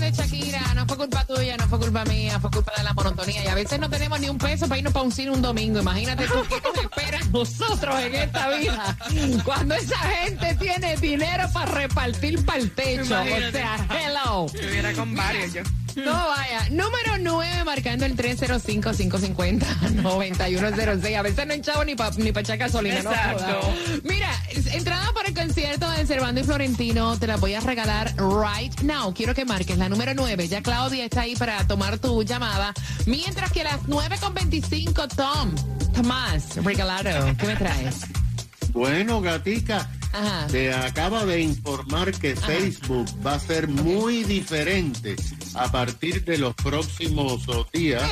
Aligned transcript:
de 0.00 0.12
Shakira. 0.12 0.74
No 0.74 0.86
fue 0.86 0.96
culpa 0.96 1.24
tuya, 1.24 1.56
no 1.56 1.68
fue 1.68 1.78
culpa 1.78 2.04
mía, 2.04 2.38
fue 2.40 2.50
culpa 2.50 2.72
de 2.76 2.84
la 2.84 2.92
monotonía. 2.92 3.44
Y 3.44 3.48
a 3.48 3.54
veces 3.54 3.78
no 3.78 3.90
tenemos 3.90 4.20
ni 4.20 4.28
un 4.28 4.38
peso 4.38 4.66
para 4.66 4.78
irnos 4.78 4.92
para 4.92 5.04
un 5.04 5.12
cine 5.12 5.30
un 5.30 5.42
domingo. 5.42 5.80
Imagínate 5.80 6.26
tú 6.26 6.34
qué 6.48 6.60
nos 6.60 6.78
espera 6.78 7.20
nosotros 7.32 8.00
en 8.00 8.14
esta 8.14 8.48
vida. 8.50 8.96
Cuando 9.44 9.74
esa 9.74 9.98
gente 9.98 10.54
tiene 10.56 10.96
dinero 10.96 11.48
para 11.52 11.72
repartir 11.72 12.44
para 12.44 12.58
el 12.58 12.70
techo. 12.70 13.02
O 13.02 13.52
sea, 13.52 13.86
hello. 13.90 14.46
Estuviera 14.46 14.92
con 14.92 15.14
varios 15.14 15.52
yo. 15.52 15.62
No 15.96 16.12
vaya. 16.12 16.68
Número 16.70 17.18
9, 17.18 17.64
marcando 17.64 18.06
el 18.06 18.16
305-550-9106. 18.16 21.16
A 21.16 21.22
veces 21.22 21.46
no 21.46 21.52
he 21.52 21.56
echado 21.56 21.84
ni 21.84 21.96
para 21.96 22.16
ni 22.16 22.32
pa 22.32 22.40
echar 22.40 22.56
gasolina. 22.58 22.98
Exacto. 22.98 23.74
Mira, 24.04 24.30
entrada 24.72 25.09
concierto 25.42 25.88
de 25.90 26.06
Cervando 26.06 26.40
y 26.40 26.44
Florentino, 26.44 27.18
te 27.18 27.26
la 27.26 27.36
voy 27.36 27.54
a 27.54 27.60
regalar 27.60 28.14
right 28.18 28.78
now. 28.82 29.14
Quiero 29.14 29.34
que 29.34 29.46
marques 29.46 29.78
la 29.78 29.88
número 29.88 30.12
9. 30.14 30.48
Ya 30.48 30.62
Claudia 30.62 31.04
está 31.06 31.22
ahí 31.22 31.34
para 31.34 31.66
tomar 31.66 31.98
tu 31.98 32.22
llamada. 32.22 32.74
Mientras 33.06 33.50
que 33.50 33.62
a 33.62 33.64
las 33.64 33.82
9.25, 33.84 35.08
Tom, 35.16 35.54
Tomás, 35.94 36.56
regalado. 36.56 37.34
¿Qué 37.38 37.46
me 37.46 37.56
traes? 37.56 38.00
Bueno, 38.72 39.22
gatica, 39.22 39.88
Ajá. 40.12 40.46
te 40.48 40.72
acaba 40.72 41.24
de 41.24 41.40
informar 41.40 42.12
que 42.12 42.34
Facebook 42.34 43.06
va 43.24 43.34
a 43.34 43.40
ser 43.40 43.68
muy 43.68 44.24
diferente 44.24 45.16
a 45.54 45.70
partir 45.70 46.24
de 46.24 46.38
los 46.38 46.54
próximos 46.54 47.46
días 47.72 48.02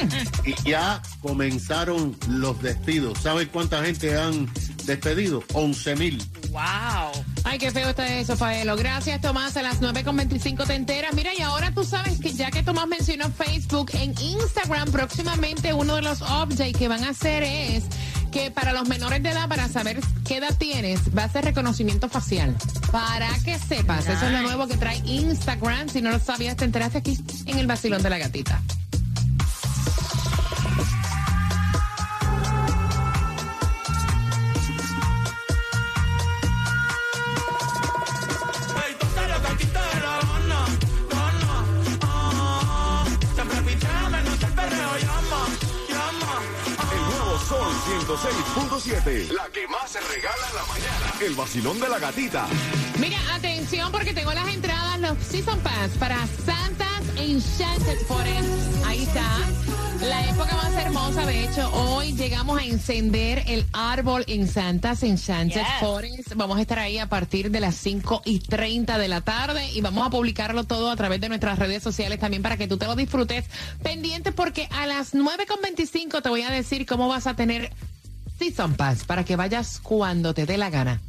y 0.44 0.54
ya 0.68 1.02
comenzaron 1.22 2.16
los 2.28 2.60
despidos. 2.62 3.18
¿Sabes 3.20 3.48
cuánta 3.48 3.82
gente 3.84 4.16
han 4.16 4.48
despedido? 4.84 5.42
11 5.52 5.96
mil. 5.96 6.22
¡Wow! 6.50 7.24
Ay, 7.44 7.58
qué 7.58 7.70
feo 7.70 7.90
está 7.90 8.06
eso, 8.18 8.36
Paelo. 8.36 8.76
Gracias, 8.76 9.20
Tomás. 9.20 9.56
A 9.56 9.62
las 9.62 9.80
9.25 9.80 10.66
te 10.66 10.74
enteras. 10.74 11.14
Mira, 11.14 11.32
y 11.34 11.42
ahora 11.42 11.72
tú 11.72 11.84
sabes 11.84 12.18
que 12.20 12.32
ya 12.32 12.50
que 12.50 12.62
Tomás 12.62 12.88
mencionó 12.88 13.30
Facebook, 13.30 13.90
en 13.94 14.14
Instagram 14.18 14.90
próximamente 14.90 15.72
uno 15.72 15.96
de 15.96 16.02
los 16.02 16.20
updates 16.20 16.76
que 16.76 16.88
van 16.88 17.04
a 17.04 17.10
hacer 17.10 17.42
es 17.42 17.84
que 18.38 18.50
para 18.52 18.72
los 18.72 18.88
menores 18.88 19.20
de 19.22 19.30
edad, 19.30 19.48
para 19.48 19.68
saber 19.68 19.98
qué 20.24 20.36
edad 20.36 20.56
tienes, 20.56 21.00
va 21.16 21.24
a 21.24 21.28
ser 21.28 21.44
reconocimiento 21.44 22.08
facial. 22.08 22.54
Para 22.92 23.28
que 23.44 23.58
sepas, 23.58 24.06
eso 24.06 24.26
es 24.26 24.32
lo 24.32 24.42
nuevo 24.42 24.68
que 24.68 24.76
trae 24.76 24.98
Instagram. 25.04 25.88
Si 25.88 26.00
no 26.00 26.10
lo 26.10 26.20
sabías, 26.20 26.56
te 26.56 26.64
enteraste 26.64 26.98
aquí 26.98 27.18
en 27.46 27.58
el 27.58 27.66
vacilón 27.66 28.02
de 28.02 28.10
la 28.10 28.18
gatita. 28.18 28.62
106.7. 48.08 49.32
La 49.32 49.50
que 49.52 49.68
más 49.68 49.90
se 49.90 50.00
regala 50.00 50.48
en 50.48 50.56
la 50.56 50.64
mañana. 50.64 51.12
El 51.20 51.34
vacilón 51.34 51.78
de 51.78 51.90
la 51.90 51.98
gatita. 51.98 52.46
Mira, 52.98 53.18
atención 53.34 53.92
porque 53.92 54.14
tengo 54.14 54.32
las 54.32 54.48
entradas, 54.48 54.98
los 55.00 55.18
Season 55.18 55.60
Pass 55.60 55.90
para 55.98 56.16
Santas 56.46 57.02
Enchanted 57.18 57.98
Forest. 58.06 58.86
Ahí 58.86 59.02
está. 59.02 59.26
La 60.00 60.24
época 60.24 60.54
más 60.56 60.72
hermosa, 60.74 61.26
de 61.26 61.44
hecho, 61.44 61.70
hoy 61.74 62.14
llegamos 62.14 62.58
a 62.58 62.64
encender 62.64 63.42
el 63.46 63.66
árbol 63.74 64.24
en 64.26 64.48
Santas 64.48 65.02
Enchanted 65.02 65.60
Yes. 65.60 65.80
Forest. 65.80 66.34
Vamos 66.34 66.56
a 66.56 66.62
estar 66.62 66.78
ahí 66.78 66.96
a 66.96 67.10
partir 67.10 67.50
de 67.50 67.60
las 67.60 67.74
5 67.74 68.22
y 68.24 68.38
30 68.38 68.96
de 68.96 69.08
la 69.08 69.20
tarde 69.20 69.70
y 69.72 69.82
vamos 69.82 70.06
a 70.06 70.10
publicarlo 70.10 70.64
todo 70.64 70.90
a 70.90 70.96
través 70.96 71.20
de 71.20 71.28
nuestras 71.28 71.58
redes 71.58 71.82
sociales 71.82 72.18
también 72.18 72.42
para 72.42 72.56
que 72.56 72.68
tú 72.68 72.78
te 72.78 72.86
lo 72.86 72.96
disfrutes. 72.96 73.44
Pendiente 73.82 74.32
porque 74.32 74.66
a 74.70 74.86
las 74.86 75.12
9.25 75.14 76.22
te 76.22 76.28
voy 76.30 76.40
a 76.40 76.50
decir 76.50 76.86
cómo 76.86 77.06
vas 77.08 77.26
a 77.26 77.34
tener 77.34 77.70
Season 78.38 78.74
Pass 78.74 79.04
para 79.04 79.24
que 79.24 79.36
vayas 79.36 79.80
cuando 79.82 80.34
te 80.34 80.46
dé 80.46 80.56
la 80.56 80.70
gana. 80.70 81.00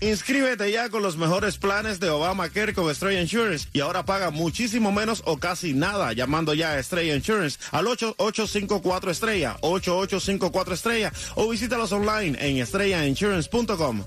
Inscríbete 0.00 0.70
ya 0.70 0.90
con 0.90 1.02
los 1.02 1.16
mejores 1.16 1.56
planes 1.56 2.00
de 2.00 2.10
Obamacare 2.10 2.74
con 2.74 2.90
Estrella 2.90 3.22
Insurance 3.22 3.66
y 3.72 3.80
ahora 3.80 4.04
paga 4.04 4.30
muchísimo 4.30 4.92
menos 4.92 5.22
o 5.24 5.38
casi 5.38 5.72
nada 5.72 6.12
llamando 6.12 6.52
ya 6.52 6.72
a 6.72 6.78
Estrella 6.78 7.16
Insurance 7.16 7.58
al 7.70 7.86
8854 7.86 9.10
Estrella, 9.10 9.56
8854 9.62 10.74
Estrella 10.74 11.12
o 11.34 11.48
visítalos 11.48 11.92
online 11.92 12.36
en 12.46 12.58
estrellainsurance.com. 12.58 14.04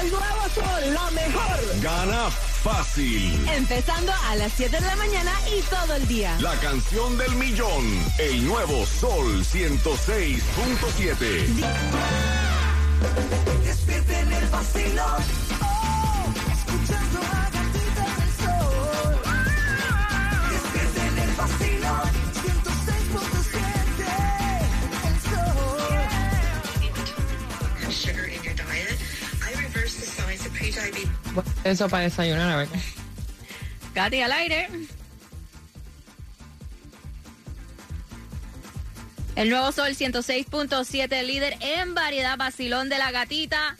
El 0.00 0.10
nuevo 0.10 0.48
sol, 0.54 0.92
lo 0.92 1.10
mejor. 1.12 1.80
Gana 1.82 2.28
fácil. 2.64 3.46
Empezando 3.54 4.10
a 4.30 4.36
las 4.36 4.50
7 4.56 4.80
de 4.80 4.86
la 4.86 4.96
mañana 4.96 5.30
y 5.56 5.60
todo 5.68 5.94
el 5.96 6.08
día. 6.08 6.34
La 6.40 6.54
canción 6.60 7.18
del 7.18 7.34
millón. 7.36 7.84
El 8.18 8.46
nuevo 8.46 8.86
Sol 8.86 9.44
106.7. 9.44 11.46
Despierten 13.64 14.32
el 14.32 14.46
vacilón. 14.48 15.22
Oh, 15.62 16.32
escuchando 16.56 17.18
a 17.20 17.50
gatitas 17.52 18.16
del 18.18 18.32
sol. 18.42 19.20
Ah, 19.26 20.48
Despierten 20.50 21.18
el 21.18 21.30
vacilón. 21.36 22.08
106.7. 22.40 24.06
El 25.04 25.16
sol. 25.28 26.00
Sugar 27.92 28.26
in 28.28 28.42
your 28.42 28.54
diet. 28.54 28.98
I 29.42 29.52
reversed 29.62 30.00
the 30.00 30.06
signs 30.06 30.46
of 30.46 30.52
pre-diabetes. 30.54 31.08
Eso 31.64 31.88
para 31.88 32.04
desayunar, 32.04 32.50
a 32.50 32.56
ver. 32.56 32.68
Katy 33.94 34.20
al 34.20 34.32
aire. 34.32 34.68
El 39.36 39.50
nuevo 39.50 39.72
Sol 39.72 39.88
106.7, 39.90 41.22
líder 41.24 41.56
en 41.60 41.94
variedad, 41.94 42.36
vacilón 42.36 42.88
de 42.88 42.98
la 42.98 43.10
gatita. 43.10 43.76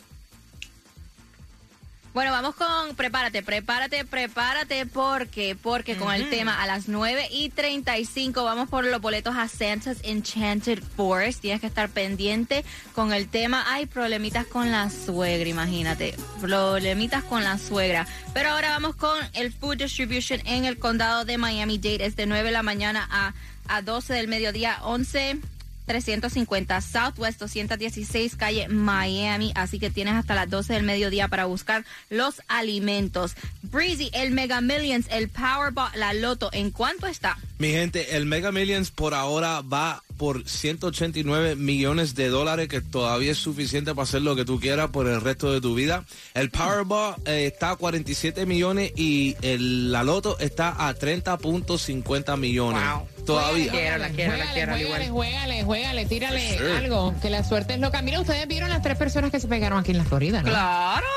Bueno, 2.15 2.31
vamos 2.31 2.55
con, 2.55 2.95
prepárate, 2.95 3.43
prepárate, 3.43 4.05
prepárate, 4.05 4.85
porque, 4.85 5.57
porque 5.61 5.97
con 5.97 6.13
el 6.13 6.29
tema 6.29 6.63
a 6.63 6.65
las 6.65 6.87
9 6.87 7.27
y 7.29 7.49
35 7.49 8.41
vamos 8.41 8.69
por 8.69 8.85
los 8.85 9.01
boletos 9.01 9.35
a 9.35 9.49
Santa's 9.49 9.97
Enchanted 10.01 10.81
Forest. 10.81 11.41
Tienes 11.41 11.59
que 11.59 11.67
estar 11.67 11.89
pendiente 11.89 12.63
con 12.93 13.11
el 13.11 13.27
tema. 13.27 13.65
Hay 13.67 13.85
problemitas 13.85 14.47
con 14.47 14.71
la 14.71 14.89
suegra, 14.89 15.49
imagínate. 15.49 16.15
Problemitas 16.39 17.21
con 17.25 17.43
la 17.43 17.57
suegra. 17.57 18.07
Pero 18.33 18.51
ahora 18.51 18.69
vamos 18.69 18.95
con 18.95 19.17
el 19.33 19.51
Food 19.51 19.79
Distribution 19.79 20.39
en 20.45 20.63
el 20.63 20.79
condado 20.79 21.25
de 21.25 21.37
Miami-Dade. 21.37 22.05
Es 22.05 22.15
de 22.15 22.27
9 22.27 22.45
de 22.45 22.51
la 22.53 22.63
mañana 22.63 23.05
a, 23.11 23.33
a 23.67 23.81
12 23.81 24.13
del 24.13 24.29
mediodía, 24.29 24.79
11 24.83 25.41
350 25.85 26.81
Southwest 26.81 27.39
216 27.39 28.35
calle 28.35 28.67
Miami, 28.67 29.51
así 29.55 29.79
que 29.79 29.89
tienes 29.89 30.15
hasta 30.15 30.35
las 30.35 30.49
12 30.49 30.73
del 30.73 30.83
mediodía 30.83 31.27
para 31.27 31.45
buscar 31.45 31.85
los 32.09 32.41
alimentos. 32.47 33.35
Breezy, 33.63 34.09
el 34.13 34.31
Mega 34.31 34.61
Millions, 34.61 35.07
el 35.09 35.29
Powerball, 35.29 35.91
la 35.95 36.13
Loto, 36.13 36.49
¿en 36.51 36.71
cuánto 36.71 37.07
está? 37.07 37.37
Mi 37.57 37.69
gente, 37.69 38.15
el 38.17 38.25
Mega 38.25 38.51
Millions 38.51 38.91
por 38.91 39.13
ahora 39.13 39.61
va 39.61 40.03
por 40.17 40.47
189 40.47 41.55
millones 41.55 42.15
de 42.15 42.29
dólares, 42.29 42.67
que 42.67 42.81
todavía 42.81 43.31
es 43.31 43.37
suficiente 43.37 43.93
para 43.93 44.03
hacer 44.03 44.21
lo 44.21 44.35
que 44.35 44.45
tú 44.45 44.59
quieras 44.59 44.89
por 44.91 45.07
el 45.07 45.21
resto 45.21 45.51
de 45.51 45.61
tu 45.61 45.75
vida. 45.75 46.05
El 46.33 46.49
Powerball 46.51 47.15
eh, 47.25 47.47
está 47.53 47.71
a 47.71 47.75
47 47.75 48.45
millones 48.45 48.91
y 48.95 49.35
el, 49.41 49.91
la 49.91 50.03
Loto 50.03 50.37
está 50.39 50.87
a 50.87 50.93
30.50 50.95 52.37
millones. 52.37 52.81
Todavía. 53.25 53.71
Juégale, 53.71 53.71
quiero, 53.71 53.97
la 53.97 54.09
quiero, 54.09 54.31
la 54.37 54.45
juégale, 54.47 54.53
quiero, 54.53 54.77
igual. 54.77 55.09
juégale, 55.09 55.63
juégale, 55.63 56.05
tírale 56.05 56.57
Sí. 56.57 56.63
algo, 56.77 57.13
que 57.21 57.29
la 57.29 57.43
suerte 57.43 57.73
es 57.73 57.79
loca. 57.79 58.01
Mira, 58.01 58.19
ustedes 58.19 58.47
vieron 58.47 58.69
las 58.69 58.81
tres 58.81 58.97
personas 58.97 59.31
que 59.31 59.39
se 59.39 59.47
pegaron 59.47 59.79
aquí 59.79 59.91
en 59.91 59.97
la 59.97 60.05
Florida, 60.05 60.41
¿no? 60.41 60.49
Claro. 60.49 61.07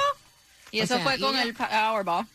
Y 0.70 0.80
O 0.80 0.84
eso 0.84 0.94
sea, 0.96 1.04
fue 1.04 1.18
con 1.18 1.36
el 1.38 1.54
Powerball. 1.54 2.26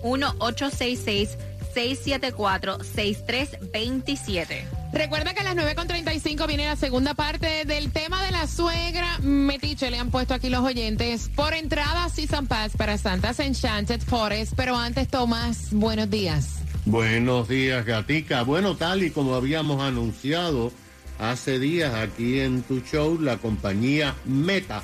1-866-674-6327. 1.79 4.65
Recuerda 4.93 5.35
que 5.35 5.41
a 5.41 5.45
las 5.45 5.57
9.35 5.57 6.47
viene 6.47 6.67
la 6.67 6.77
segunda 6.77 7.15
parte 7.15 7.65
del 7.65 7.91
tema 7.93 8.23
de 8.25 8.33
la 8.33 8.47
suegra. 8.47 9.19
Metiche 9.21 9.91
le 9.91 9.99
han 9.99 10.11
puesto 10.11 10.35
aquí 10.35 10.49
los 10.49 10.61
oyentes. 10.61 11.31
Por 11.35 11.55
entrada, 11.55 12.09
Season 12.09 12.47
Pass 12.47 12.77
para 12.77 12.99
Santa's 12.99 13.41
Enchanted 13.41 14.01
Forest. 14.01 14.53
Pero 14.57 14.77
antes, 14.77 15.09
Tomás, 15.09 15.69
buenos 15.73 16.11
días. 16.11 16.61
Buenos 16.85 17.49
días, 17.49 17.85
Gatica. 17.85 18.43
Bueno, 18.43 18.77
tal 18.77 19.03
y 19.03 19.11
como 19.11 19.35
habíamos 19.35 19.83
anunciado 19.83 20.73
hace 21.19 21.59
días 21.59 21.95
aquí 21.95 22.41
en 22.41 22.63
tu 22.63 22.81
show, 22.81 23.21
la 23.21 23.37
compañía 23.37 24.15
Meta, 24.25 24.83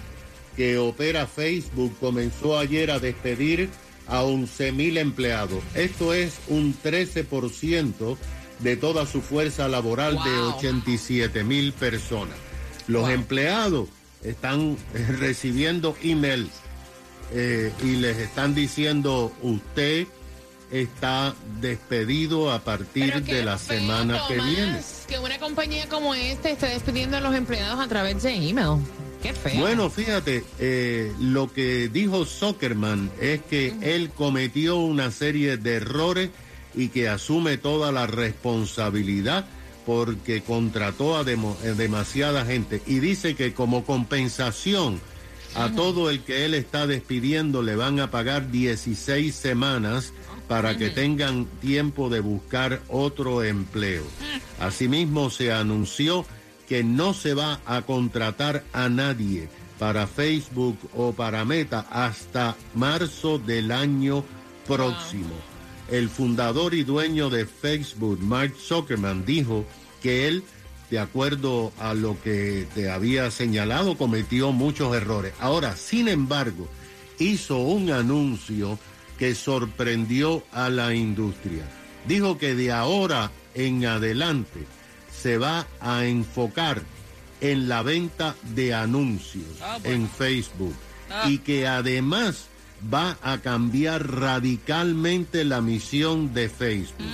que 0.56 0.76
opera 0.76 1.26
Facebook, 1.26 1.96
comenzó 1.98 2.58
ayer 2.58 2.90
a 2.90 2.98
despedir 2.98 3.70
a 4.08 4.22
11 4.22 4.72
mil 4.72 4.98
empleados. 4.98 5.62
Esto 5.74 6.14
es 6.14 6.38
un 6.48 6.74
13% 6.82 8.16
de 8.60 8.76
toda 8.76 9.06
su 9.06 9.20
fuerza 9.20 9.68
laboral 9.68 10.14
de 10.22 10.30
Wow. 10.30 10.56
87 10.56 11.44
mil 11.44 11.72
personas. 11.72 12.36
Los 12.86 13.08
empleados 13.10 13.88
están 14.22 14.76
recibiendo 15.18 15.96
emails 16.02 16.50
eh, 17.32 17.72
y 17.82 17.96
les 17.96 18.18
están 18.18 18.54
diciendo 18.54 19.32
usted 19.42 20.06
está 20.70 21.34
despedido 21.60 22.50
a 22.50 22.60
partir 22.60 23.22
de 23.22 23.44
la 23.44 23.58
feo, 23.58 23.78
semana 23.78 24.20
que 24.28 24.36
Tomás, 24.36 24.50
viene. 24.50 24.80
Que 25.06 25.18
una 25.18 25.38
compañía 25.38 25.88
como 25.88 26.14
esta 26.14 26.50
esté 26.50 26.66
despidiendo 26.66 27.16
a 27.16 27.20
los 27.20 27.34
empleados 27.34 27.78
a 27.78 27.86
través 27.88 28.22
de 28.22 28.34
email. 28.34 28.80
Qué 29.24 29.32
feo. 29.32 29.58
Bueno, 29.58 29.88
fíjate, 29.88 30.44
eh, 30.58 31.10
lo 31.18 31.50
que 31.50 31.88
dijo 31.88 32.26
Zuckerman 32.26 33.10
es 33.22 33.40
que 33.40 33.74
él 33.80 34.10
cometió 34.10 34.76
una 34.76 35.10
serie 35.10 35.56
de 35.56 35.76
errores 35.76 36.28
y 36.74 36.88
que 36.88 37.08
asume 37.08 37.56
toda 37.56 37.90
la 37.90 38.06
responsabilidad 38.06 39.46
porque 39.86 40.42
contrató 40.42 41.16
a 41.16 41.22
eh, 41.22 41.36
demasiada 41.74 42.44
gente. 42.44 42.82
Y 42.86 42.98
dice 42.98 43.34
que 43.34 43.54
como 43.54 43.86
compensación 43.86 45.00
a 45.54 45.72
todo 45.72 46.10
el 46.10 46.20
que 46.20 46.44
él 46.44 46.52
está 46.52 46.86
despidiendo 46.86 47.62
le 47.62 47.76
van 47.76 48.00
a 48.00 48.10
pagar 48.10 48.50
16 48.50 49.34
semanas 49.34 50.12
para 50.48 50.76
que 50.76 50.90
tengan 50.90 51.46
tiempo 51.62 52.10
de 52.10 52.20
buscar 52.20 52.82
otro 52.88 53.42
empleo. 53.42 54.02
Asimismo, 54.60 55.30
se 55.30 55.50
anunció 55.50 56.26
que 56.68 56.84
no 56.84 57.14
se 57.14 57.34
va 57.34 57.60
a 57.66 57.82
contratar 57.82 58.64
a 58.72 58.88
nadie 58.88 59.48
para 59.78 60.06
Facebook 60.06 60.78
o 60.94 61.12
para 61.12 61.44
Meta 61.44 61.86
hasta 61.90 62.56
marzo 62.74 63.38
del 63.38 63.72
año 63.72 64.24
próximo. 64.66 65.34
El 65.90 66.08
fundador 66.08 66.74
y 66.74 66.84
dueño 66.84 67.28
de 67.28 67.46
Facebook, 67.46 68.18
Mark 68.20 68.54
Zuckerman, 68.58 69.24
dijo 69.26 69.66
que 70.02 70.26
él, 70.28 70.42
de 70.90 70.98
acuerdo 70.98 71.72
a 71.78 71.92
lo 71.92 72.20
que 72.22 72.66
te 72.74 72.90
había 72.90 73.30
señalado, 73.30 73.96
cometió 73.96 74.52
muchos 74.52 74.94
errores. 74.96 75.34
Ahora, 75.40 75.76
sin 75.76 76.08
embargo, 76.08 76.68
hizo 77.18 77.58
un 77.58 77.90
anuncio 77.90 78.78
que 79.18 79.34
sorprendió 79.34 80.42
a 80.52 80.70
la 80.70 80.94
industria. 80.94 81.68
Dijo 82.08 82.38
que 82.38 82.54
de 82.54 82.72
ahora 82.72 83.30
en 83.54 83.84
adelante 83.86 84.66
se 85.24 85.38
va 85.38 85.66
a 85.80 86.04
enfocar 86.04 86.82
en 87.40 87.66
la 87.66 87.82
venta 87.82 88.36
de 88.54 88.74
anuncios 88.74 89.46
en 89.82 90.06
Facebook 90.06 90.74
y 91.26 91.38
que 91.38 91.66
además 91.66 92.48
va 92.92 93.16
a 93.22 93.38
cambiar 93.38 94.06
radicalmente 94.06 95.44
la 95.44 95.62
misión 95.62 96.34
de 96.34 96.50
Facebook. 96.50 97.08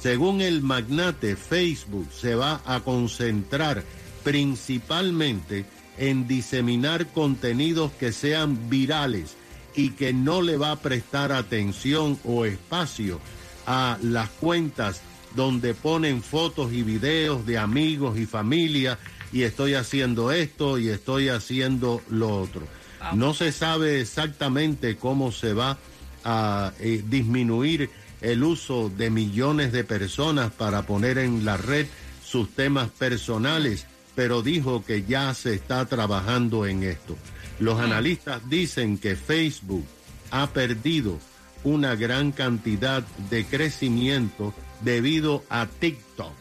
Según 0.00 0.40
el 0.40 0.62
magnate, 0.62 1.36
Facebook 1.36 2.08
se 2.12 2.34
va 2.34 2.60
a 2.66 2.80
concentrar 2.80 3.84
principalmente 4.24 5.64
en 5.96 6.26
diseminar 6.26 7.06
contenidos 7.06 7.92
que 7.92 8.10
sean 8.10 8.68
virales 8.68 9.36
y 9.76 9.90
que 9.90 10.12
no 10.12 10.42
le 10.42 10.56
va 10.56 10.72
a 10.72 10.80
prestar 10.80 11.30
atención 11.30 12.18
o 12.24 12.46
espacio 12.46 13.20
a 13.64 13.96
las 14.02 14.28
cuentas 14.28 15.02
donde 15.34 15.74
ponen 15.74 16.22
fotos 16.22 16.72
y 16.72 16.82
videos 16.82 17.46
de 17.46 17.58
amigos 17.58 18.18
y 18.18 18.26
familia 18.26 18.98
y 19.32 19.42
estoy 19.42 19.74
haciendo 19.74 20.30
esto 20.30 20.78
y 20.78 20.88
estoy 20.88 21.28
haciendo 21.28 22.00
lo 22.08 22.40
otro. 22.40 22.66
No 23.12 23.34
se 23.34 23.52
sabe 23.52 24.00
exactamente 24.00 24.96
cómo 24.96 25.30
se 25.30 25.52
va 25.52 25.76
a 26.24 26.72
eh, 26.80 27.02
disminuir 27.06 27.90
el 28.22 28.42
uso 28.42 28.88
de 28.88 29.10
millones 29.10 29.72
de 29.72 29.84
personas 29.84 30.50
para 30.52 30.86
poner 30.86 31.18
en 31.18 31.44
la 31.44 31.58
red 31.58 31.86
sus 32.24 32.50
temas 32.54 32.88
personales, 32.90 33.86
pero 34.14 34.40
dijo 34.40 34.84
que 34.84 35.04
ya 35.04 35.34
se 35.34 35.54
está 35.54 35.84
trabajando 35.84 36.64
en 36.64 36.82
esto. 36.82 37.16
Los 37.60 37.78
analistas 37.78 38.40
dicen 38.48 38.98
que 38.98 39.16
Facebook 39.16 39.84
ha 40.30 40.46
perdido 40.48 41.18
una 41.64 41.94
gran 41.96 42.32
cantidad 42.32 43.02
de 43.30 43.44
crecimiento 43.44 44.54
debido 44.80 45.42
a 45.48 45.66
TikTok. 45.66 46.32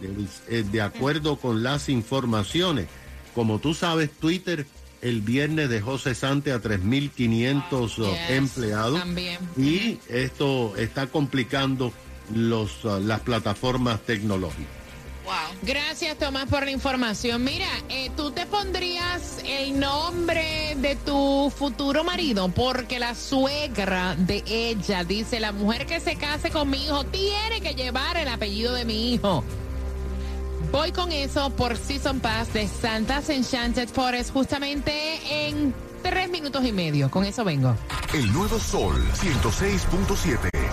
De, 0.00 0.08
eh, 0.48 0.64
de 0.70 0.80
acuerdo 0.80 1.36
con 1.36 1.62
las 1.62 1.88
informaciones, 1.88 2.86
como 3.34 3.58
tú 3.58 3.74
sabes, 3.74 4.10
Twitter 4.10 4.66
el 5.02 5.20
viernes 5.20 5.68
dejó 5.68 5.98
cesante 5.98 6.52
a 6.52 6.60
3.500 6.60 7.98
uh, 7.98 8.10
Yes, 8.10 8.30
empleados 8.30 8.98
también. 8.98 9.38
y 9.56 9.98
esto 10.08 10.74
está 10.76 11.06
complicando 11.06 11.92
los, 12.34 12.84
uh, 12.84 13.00
las 13.00 13.20
plataformas 13.20 14.00
tecnológicas. 14.02 14.79
Gracias, 15.62 16.16
Tomás, 16.18 16.46
por 16.48 16.64
la 16.64 16.70
información. 16.70 17.44
Mira, 17.44 17.68
eh, 17.88 18.10
tú 18.16 18.30
te 18.30 18.46
pondrías 18.46 19.38
el 19.46 19.78
nombre 19.78 20.74
de 20.76 20.96
tu 20.96 21.52
futuro 21.54 22.04
marido 22.04 22.48
porque 22.48 22.98
la 22.98 23.14
suegra 23.14 24.16
de 24.16 24.42
ella 24.46 25.04
dice, 25.04 25.40
la 25.40 25.52
mujer 25.52 25.86
que 25.86 26.00
se 26.00 26.16
case 26.16 26.50
con 26.50 26.70
mi 26.70 26.84
hijo 26.84 27.04
tiene 27.04 27.60
que 27.60 27.74
llevar 27.74 28.16
el 28.16 28.28
apellido 28.28 28.74
de 28.74 28.84
mi 28.84 29.14
hijo. 29.14 29.44
Voy 30.72 30.92
con 30.92 31.10
eso 31.10 31.50
por 31.50 31.76
Season 31.76 32.20
Pass 32.20 32.52
de 32.52 32.68
Santa's 32.68 33.28
Enchanted 33.28 33.88
Forest 33.88 34.32
justamente 34.32 34.92
en 35.48 35.74
tres 36.02 36.30
minutos 36.30 36.64
y 36.64 36.72
medio. 36.72 37.10
Con 37.10 37.24
eso 37.24 37.44
vengo. 37.44 37.74
El 38.14 38.32
nuevo 38.32 38.58
Sol 38.58 38.96
106.7. 39.14 40.69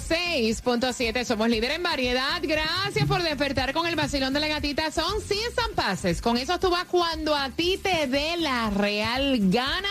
106.7 0.00 1.24
somos 1.24 1.48
líder 1.48 1.72
en 1.72 1.82
variedad. 1.82 2.40
Gracias 2.42 3.06
por 3.06 3.22
despertar 3.22 3.72
con 3.72 3.86
el 3.86 3.96
vacilón 3.96 4.32
de 4.32 4.40
la 4.40 4.48
gatita. 4.48 4.90
Son 4.92 5.20
Season 5.20 5.74
Passes. 5.74 6.22
Con 6.22 6.36
eso 6.36 6.58
tú 6.60 6.70
vas 6.70 6.84
cuando 6.84 7.34
a 7.34 7.50
ti 7.50 7.78
te 7.82 8.06
dé 8.06 8.36
la 8.36 8.70
real 8.70 9.50
gana 9.50 9.88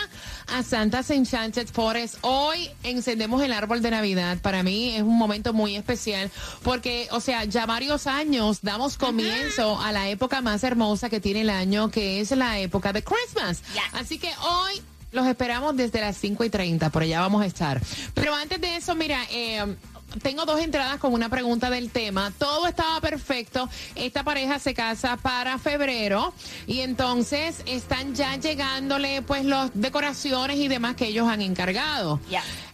a 0.47 0.63
Santa's 0.63 1.09
Enchanted 1.09 1.67
Forest. 1.67 2.15
Hoy 2.21 2.69
encendemos 2.83 3.41
el 3.43 3.51
árbol 3.51 3.81
de 3.81 3.91
Navidad. 3.91 4.37
Para 4.41 4.63
mí 4.63 4.95
es 4.95 5.01
un 5.01 5.17
momento 5.17 5.51
muy 5.51 5.75
especial 5.75 6.31
porque, 6.63 7.07
o 7.11 7.19
sea, 7.19 7.43
ya 7.43 7.65
varios 7.65 8.07
años 8.07 8.59
damos 8.61 8.97
comienzo 8.97 9.79
a 9.81 9.91
la 9.91 10.07
época 10.09 10.41
más 10.41 10.63
hermosa 10.63 11.09
que 11.09 11.19
tiene 11.19 11.41
el 11.41 11.49
año, 11.49 11.91
que 11.91 12.21
es 12.21 12.31
la 12.31 12.59
época 12.59 12.93
de 12.93 13.03
Christmas. 13.03 13.61
Así 13.91 14.19
que 14.19 14.31
hoy 14.41 14.81
los 15.11 15.25
esperamos 15.27 15.75
desde 15.75 16.01
las 16.01 16.17
5 16.17 16.43
y 16.43 16.49
30, 16.49 16.89
por 16.89 17.03
allá 17.03 17.19
vamos 17.19 17.41
a 17.41 17.45
estar. 17.45 17.81
Pero 18.13 18.35
antes 18.35 18.59
de 18.59 18.75
eso, 18.75 18.95
mira, 18.95 19.19
eh, 19.31 19.75
tengo 20.21 20.45
dos 20.45 20.59
entradas 20.59 20.99
con 20.99 21.13
una 21.13 21.29
pregunta 21.29 21.69
del 21.69 21.91
tema. 21.91 22.31
Todo 22.37 22.67
estaba 22.67 22.99
perfecto. 23.01 23.69
Esta 23.95 24.23
pareja 24.23 24.59
se 24.59 24.73
casa 24.73 25.17
para 25.17 25.57
febrero 25.57 26.33
y 26.65 26.81
entonces 26.81 27.61
están 27.65 28.15
ya 28.15 28.35
llegándole 28.37 29.21
pues 29.21 29.45
las 29.45 29.71
decoraciones 29.73 30.57
y 30.57 30.67
demás 30.67 30.95
que 30.95 31.07
ellos 31.07 31.27
han 31.27 31.41
encargado. 31.41 32.19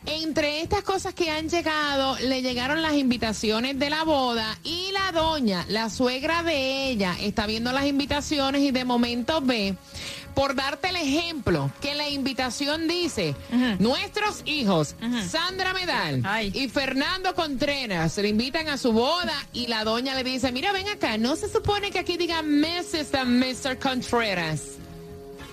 Entre 0.06 0.62
estas 0.62 0.82
cosas 0.84 1.14
que 1.14 1.30
han 1.30 1.48
llegado, 1.48 2.18
le 2.20 2.42
llegaron 2.42 2.82
las 2.82 2.94
invitaciones 2.94 3.80
de 3.80 3.90
la 3.90 4.04
boda 4.04 4.58
y 4.64 4.92
la 4.92 5.12
doña, 5.14 5.66
la 5.70 5.90
suegra 5.90 6.44
de 6.44 6.90
ella, 6.90 7.16
está 7.22 7.46
viendo 7.46 7.72
las 7.72 7.86
invitaciones 7.86 8.62
y 8.62 8.72
de 8.72 8.84
momento 8.84 9.40
ve, 9.42 9.76
por 10.34 10.56
darte 10.56 10.90
el 10.90 10.96
ejemplo, 10.96 11.72
que 11.82 11.96
la 11.96 12.10
invitación 12.10 12.88
dice, 12.88 13.36
nuestros 13.80 14.42
hijos, 14.46 14.96
Sandra 15.28 15.74
Medal 15.74 16.24
y 16.54 16.68
Fernando 16.70 17.34
Contreras, 17.36 18.18
le 18.18 18.30
invitan 18.30 18.68
a 18.70 18.78
su 18.78 18.92
boda 18.92 19.34
y 19.54 19.68
la 19.68 19.84
doña 19.84 20.16
le 20.16 20.24
dice, 20.24 20.52
mira, 20.52 20.72
ven 20.72 20.88
acá, 20.90 21.18
no 21.18 21.36
se 21.36 21.50
supone 21.50 21.92
que 21.92 22.00
aquí 22.00 22.18
diga 22.18 22.42
Mrs. 22.42 23.14
and 23.14 23.44
Mr. 23.44 23.78
Contreras. 23.78 24.62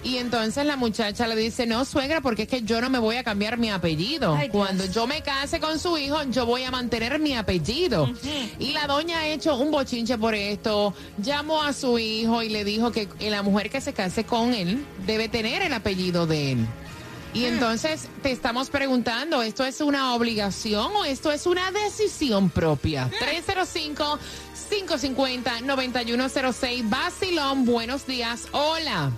Y 0.03 0.17
entonces 0.17 0.65
la 0.65 0.77
muchacha 0.77 1.27
le 1.27 1.37
dice, 1.37 1.67
no, 1.67 1.85
suegra, 1.85 2.23
porque 2.23 2.43
es 2.43 2.49
que 2.49 2.63
yo 2.63 2.81
no 2.81 2.89
me 2.89 2.99
voy 2.99 3.17
a 3.17 3.25
cambiar 3.25 3.59
mi 3.59 3.69
apellido. 3.71 4.35
Ay, 4.35 4.49
Dios. 4.49 4.57
Cuando 4.57 4.87
yo 4.87 5.07
me 5.07 5.21
case 5.23 5.61
con 5.61 5.79
su 5.79 5.99
hijo, 5.99 6.23
yo 6.31 6.47
voy 6.47 6.65
a 6.65 6.71
mantener 6.71 7.19
mi 7.19 7.37
apellido. 7.37 8.11
Y 8.59 8.73
la 8.73 8.87
doña 8.87 9.19
ha 9.19 9.29
hecho 9.29 9.57
un 9.57 9.71
bochinche 9.71 10.17
por 10.17 10.35
esto, 10.35 10.95
llamó 11.19 11.63
a 11.63 11.75
su 11.75 11.99
hijo 11.99 12.43
y 12.43 12.49
le 12.49 12.65
dijo 12.65 12.93
que 12.93 13.09
la 13.21 13.43
mujer 13.43 13.69
que 13.69 13.83
se 13.83 13.93
case 13.93 14.25
con 14.25 14.55
él 14.55 14.87
debe 15.07 15.29
tener 15.29 15.61
el 15.63 15.75
apellido 15.75 16.27
de 16.27 16.53
él. 16.53 16.67
Y 17.33 17.45
entonces 17.45 18.09
te 18.23 18.33
estamos 18.33 18.71
preguntando, 18.71 19.43
¿esto 19.43 19.65
es 19.65 19.81
una 19.81 20.15
obligación 20.15 20.91
o 20.97 21.05
esto 21.05 21.31
es 21.31 21.47
una 21.47 21.71
decisión 21.71 22.51
propia? 22.51 23.09
305-550-9106. 24.71 26.89
Basilón, 26.89 27.67
buenos 27.67 28.07
días. 28.07 28.49
Hola. 28.51 29.13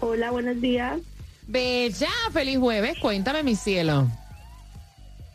Hola, 0.00 0.30
buenos 0.30 0.60
días. 0.60 1.00
Bella, 1.46 2.10
feliz 2.32 2.58
jueves. 2.58 2.98
Cuéntame, 3.00 3.42
mi 3.42 3.56
cielo. 3.56 4.06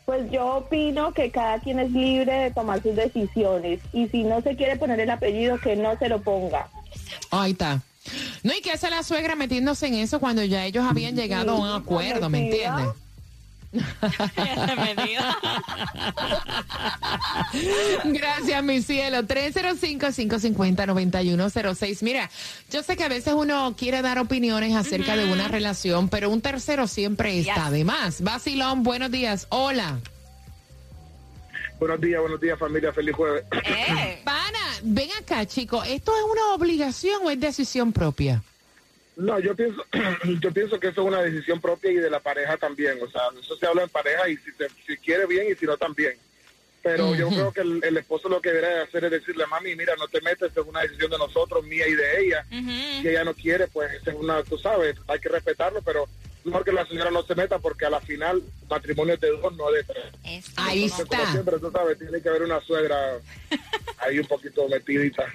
Pues 0.06 0.30
yo 0.32 0.58
opino 0.58 1.14
que 1.14 1.32
cada 1.32 1.60
quien 1.60 1.80
es 1.80 1.92
libre 1.92 2.34
de 2.34 2.52
tomar 2.52 2.82
sus 2.82 2.96
decisiones 2.96 3.80
y 3.94 4.08
si 4.10 4.24
no 4.24 4.42
se 4.42 4.56
quiere 4.56 4.76
poner 4.76 5.00
el 5.00 5.10
apellido, 5.10 5.58
que 5.60 5.76
no 5.76 5.98
se 5.98 6.10
lo 6.10 6.22
ponga. 6.22 6.68
Ahí 7.32 7.52
está. 7.52 7.82
No, 8.44 8.54
¿y 8.54 8.62
qué 8.62 8.72
hace 8.72 8.90
la 8.90 9.02
suegra 9.04 9.36
metiéndose 9.36 9.88
en 9.88 9.96
eso 9.96 10.20
cuando 10.20 10.44
ya 10.44 10.66
ellos 10.66 10.86
habían 10.88 11.16
llegado 11.16 11.52
a 11.52 11.60
un 11.60 11.82
acuerdo, 11.82 12.30
¿me 12.30 12.46
entiendes? 12.50 12.88
Gracias, 18.06 18.64
mi 18.64 18.82
cielo. 18.82 19.24
305-550-9106. 19.24 22.04
Mira, 22.04 22.30
yo 22.70 22.84
sé 22.84 22.96
que 22.96 23.04
a 23.04 23.10
veces 23.10 23.34
uno 23.34 23.76
quiere 23.78 24.02
dar 24.02 24.20
opiniones 24.20 24.76
acerca 24.76 25.16
de 25.16 25.32
una 25.32 25.48
relación, 25.48 26.10
pero 26.10 26.30
un 26.30 26.42
tercero 26.42 26.88
siempre 26.88 27.40
está 27.40 27.72
de 27.72 27.84
más. 27.84 28.22
Basilón, 28.22 28.84
buenos 28.84 29.12
días. 29.12 29.48
Hola. 29.50 30.00
Buenos 31.80 32.00
días, 32.00 32.22
buenos 32.22 32.40
días 32.40 32.58
familia, 32.58 32.94
feliz 32.94 33.16
jueves. 33.16 33.44
Pana, 34.24 34.60
ven 34.84 35.10
acá, 35.20 35.46
chico. 35.46 35.84
¿Esto 35.84 36.14
es 36.16 36.24
una 36.32 36.54
obligación 36.54 37.22
o 37.26 37.30
es 37.30 37.38
decisión 37.40 37.92
propia? 37.92 38.42
No, 39.16 39.40
yo 39.40 39.56
pienso, 39.56 39.86
yo 40.42 40.52
pienso 40.52 40.80
que 40.80 40.88
eso 40.88 41.02
es 41.02 41.08
una 41.08 41.22
decisión 41.22 41.62
propia 41.62 41.92
y 41.92 41.96
de 41.96 42.10
la 42.10 42.20
pareja 42.20 42.58
también. 42.58 42.98
O 43.02 43.10
sea, 43.10 43.22
eso 43.40 43.56
se 43.56 43.66
habla 43.68 43.84
en 43.84 43.90
pareja 43.90 44.28
y 44.30 44.38
si, 44.38 44.52
te- 44.54 44.70
si 44.88 44.98
quiere 44.98 45.26
bien 45.28 45.48
y 45.52 45.56
si 45.56 45.66
no 45.66 45.78
también. 45.78 46.14
Pero 46.82 47.16
yo 47.16 47.30
creo 47.30 47.52
que 47.54 47.62
el, 47.62 47.82
el 47.82 47.96
esposo 47.98 48.28
lo 48.28 48.42
que 48.42 48.50
debería 48.52 48.82
hacer 48.84 49.06
es 49.06 49.12
decirle, 49.12 49.46
mami, 49.48 49.74
mira, 49.76 49.96
no 49.98 50.08
te 50.10 50.20
metes, 50.20 50.52
es 50.52 50.58
una 50.66 50.82
decisión 50.82 51.12
de 51.12 51.18
nosotros, 51.18 51.64
mía 51.66 51.88
y 51.88 51.94
de 51.94 52.20
ella. 52.26 52.46
Si 53.02 53.08
ella 53.08 53.24
no 53.24 53.34
quiere, 53.34 53.68
pues 53.68 53.94
esa 53.94 54.12
es 54.12 54.18
una, 54.18 54.44
tú 54.44 54.58
sabes, 54.58 54.98
hay 55.08 55.20
que 55.20 55.30
respetarlo, 55.30 55.82
pero 55.82 56.10
mejor 56.44 56.66
que 56.66 56.74
la 56.74 56.86
señora 56.86 57.10
no 57.10 57.24
se 57.24 57.36
meta 57.36 57.58
porque 57.60 57.86
a 57.86 57.90
la 57.90 58.02
final 58.02 58.44
matrimonio 58.70 59.14
es 59.14 59.22
de 59.22 59.30
dos, 59.30 59.56
no 59.56 59.72
de 59.72 59.84
tres. 59.86 60.04
Ahí 60.58 60.84
Entonces, 60.84 61.06
como 61.08 61.22
está. 61.22 61.32
siempre, 61.32 61.60
tú 61.60 61.72
sabes, 61.72 61.98
tiene 62.00 62.22
que 62.22 62.28
haber 62.30 62.42
una 62.44 62.60
suegra 62.60 62.98
ahí 64.00 64.20
un 64.20 64.28
poquito 64.28 64.68
metidita. 64.68 65.32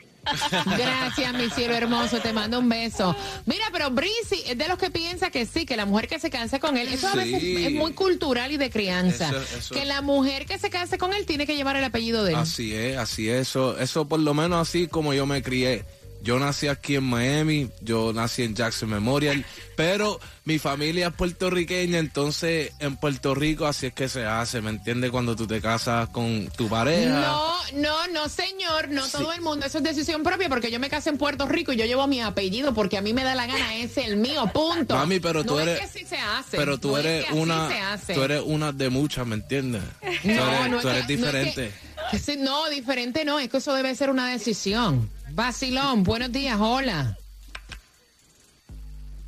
Gracias, 0.77 1.33
mi 1.35 1.49
cielo 1.51 1.75
hermoso. 1.75 2.19
Te 2.21 2.33
mando 2.33 2.59
un 2.59 2.69
beso. 2.69 3.15
Mira, 3.47 3.65
pero 3.73 3.91
Brisi 3.91 4.43
es 4.47 4.59
de 4.59 4.69
los 4.69 4.79
que 4.79 4.91
piensa 4.91 5.31
que 5.31 5.47
sí, 5.47 5.65
que 5.65 5.77
la 5.77 5.87
mujer 5.87 6.09
que 6.09 6.19
se 6.19 6.31
case 6.31 6.61
con 6.61 6.77
él, 6.77 6.89
eso 6.89 7.09
a 7.09 7.15
veces 7.15 7.41
Sí. 7.41 7.65
es 7.67 7.73
muy 7.73 7.93
cultural 7.93 8.53
y 8.53 8.57
de 8.57 8.71
crianza. 8.71 9.29
Eso- 9.31 9.59
eso- 9.59 9.75
Que 9.75 9.85
la 9.85 10.03
mujer 10.03 10.47
que 10.47 10.59
se 10.59 10.71
case 10.71 10.99
con 10.99 11.13
él 11.15 11.25
tiene 11.27 11.47
que 11.47 11.57
llevar 11.57 11.77
el 11.77 11.85
apellido 11.85 12.25
de 12.25 12.33
él. 12.33 12.39
Así 12.39 12.75
es, 12.75 12.97
así 12.99 13.29
es. 13.31 13.49
Eso, 13.49 13.79
eso 13.79 14.07
por 14.07 14.21
lo 14.21 14.35
menos 14.35 14.69
así 14.69 14.87
como 14.89 15.15
yo 15.15 15.25
me 15.27 15.43
crié. 15.43 15.85
Yo 16.21 16.39
nací 16.41 16.67
aquí 16.67 16.97
en 16.97 17.05
Miami, 17.05 17.71
yo 17.81 18.13
nací 18.13 18.43
en 18.43 18.55
Jackson 18.55 18.91
Memorial, 18.91 19.45
pero 19.77 20.19
mi 20.45 20.59
familia 20.59 21.09
es 21.09 21.15
puertorriqueña, 21.15 21.99
entonces 21.99 22.73
en 22.81 22.97
Puerto 22.97 23.37
Rico 23.37 23.67
así 23.67 23.87
es 23.87 23.93
que 23.93 24.09
se 24.09 24.25
hace, 24.27 24.61
¿me 24.61 24.71
entiendes? 24.71 25.11
Cuando 25.13 25.37
tú 25.37 25.47
te 25.47 25.61
casas 25.61 26.09
con 26.09 26.49
tu 26.57 26.69
pareja. 26.69 27.21
No, 27.21 27.53
no, 27.75 28.07
no, 28.09 28.29
señor, 28.29 28.89
no 28.89 29.07
todo 29.07 29.33
el 29.33 29.41
mundo, 29.43 29.65
eso 29.65 29.79
es 29.79 29.85
decisión 29.85 30.25
propia, 30.25 30.49
porque 30.49 30.73
yo 30.73 30.81
me 30.81 30.91
casé 30.91 31.11
en 31.11 31.19
Puerto 31.19 31.47
Rico 31.47 31.73
y 31.73 31.77
yo 31.77 31.85
llevo 31.85 32.07
mi 32.09 32.21
apellido 32.21 32.75
porque 32.75 32.99
a 32.99 33.01
mí 33.01 33.13
me 33.15 33.23
da 33.23 33.37
la 33.37 33.47
gana, 33.47 33.77
es 33.77 33.97
el 33.97 34.17
mío, 34.17 34.51
punto. 34.53 34.97
Mami, 34.97 35.21
pero 35.21 35.45
tú 35.45 35.55
No 35.55 35.61
es 35.61 35.69
eres- 35.69 35.81
que 35.93 35.99
sí 36.01 36.05
se 36.05 36.17
hace. 36.19 36.57
Pero 36.57 36.79
tú 36.79 36.91
no 36.91 36.99
es 36.99 37.05
eres 37.07 37.25
que 37.27 37.35
una, 37.35 37.69
tú 38.13 38.23
eres 38.23 38.43
una 38.45 38.73
de 38.73 38.91
muchas, 38.91 39.25
¿me 39.25 39.37
entiendes? 39.37 39.83
tú 40.01 40.29
eres, 40.31 40.71
no 40.71 40.81
tú 40.81 40.89
es 40.89 40.95
eres 40.97 41.07
que- 41.07 41.17
no 41.17 41.29
es 41.29 41.33
que- 41.33 41.39
diferente. 41.39 41.73
no, 42.39 42.69
diferente 42.71 43.25
no, 43.25 43.39
es 43.39 43.49
que 43.49 43.59
eso 43.59 43.73
debe 43.73 43.95
ser 43.95 44.11
una 44.11 44.29
decisión. 44.31 45.09
Basilón, 45.43 46.03
buenos 46.03 46.33
días, 46.33 46.59
hola. 46.61 47.17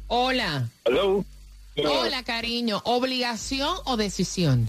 Hola. 0.08 0.68
Hello. 0.84 1.24
Hola, 1.76 2.24
cariño. 2.24 2.82
¿Obligación 2.84 3.76
o 3.84 3.96
decisión? 3.96 4.68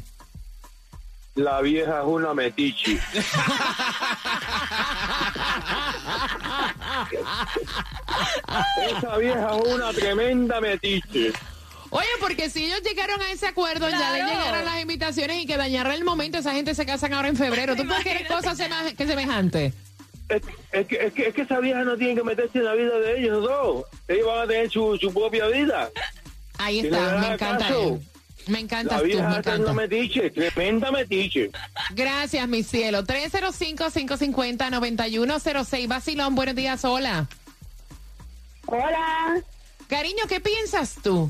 La 1.34 1.60
vieja 1.62 2.02
es 2.02 2.06
una 2.06 2.36
metichi. 2.36 3.00
Esa 8.98 9.18
vieja 9.18 9.50
es 9.58 9.74
una 9.74 9.92
tremenda 9.94 10.62
metiche. 10.62 11.32
Oye, 11.90 12.08
porque 12.20 12.50
si 12.50 12.66
ellos 12.66 12.82
llegaron 12.84 13.22
a 13.22 13.32
ese 13.32 13.48
acuerdo, 13.48 13.90
ya 13.90 14.12
le 14.12 14.20
Claro. 14.20 14.32
llegaron 14.40 14.66
las 14.66 14.82
invitaciones 14.82 15.38
y 15.42 15.46
que 15.46 15.58
dañaran 15.58 15.94
el 15.94 16.04
momento, 16.06 16.38
esa 16.38 16.54
gente 16.54 16.74
se 16.74 16.86
casan 16.86 17.14
ahora 17.14 17.28
en 17.28 17.36
febrero. 17.36 17.76
¿Tú 17.76 17.86
puedes 17.86 18.04
querer 18.04 18.28
cosas 18.28 18.58
sema- 18.58 18.94
que 18.96 19.06
semejantes? 19.08 19.74
Es, 20.36 20.42
es 20.72 20.88
que, 20.88 21.06
es, 21.06 21.14
que, 21.14 21.28
es 21.28 21.34
que 21.34 21.42
esa 21.42 21.60
vieja 21.60 21.84
no 21.84 21.98
tiene 21.98 22.16
que 22.16 22.24
meterse 22.24 22.60
en 22.60 22.66
la 22.66 22.74
vida 22.74 22.98
de 23.00 23.20
ellos 23.20 23.44
dos. 23.44 23.84
Ellos 24.08 24.28
van 24.28 24.40
a 24.44 24.48
tener 24.48 24.70
su, 24.70 24.98
su 24.98 25.14
propia 25.14 25.48
vida. 25.48 25.90
Ahí 26.58 26.80
está, 26.80 27.18
me 27.18 27.34
encanta. 27.34 27.68
Me 28.48 28.60
encantas 28.60 28.94
La 28.98 29.02
tú, 29.02 29.06
vieja 29.06 29.30
me 29.30 29.40
es 29.40 29.46
una 29.46 29.56
encanta. 29.56 29.74
metiche, 29.74 30.30
tremenda 30.32 30.92
metiche. 30.92 31.52
Gracias, 31.94 32.48
mi 32.48 32.64
cielo. 32.64 33.04
305-550-9106. 33.04 35.88
Vacilón, 35.88 36.34
buenos 36.36 36.56
días, 36.56 36.84
hola. 36.84 37.28
Hola. 38.66 39.42
Cariño, 39.88 40.24
¿qué 40.28 40.40
piensas 40.40 40.96
tú? 41.04 41.30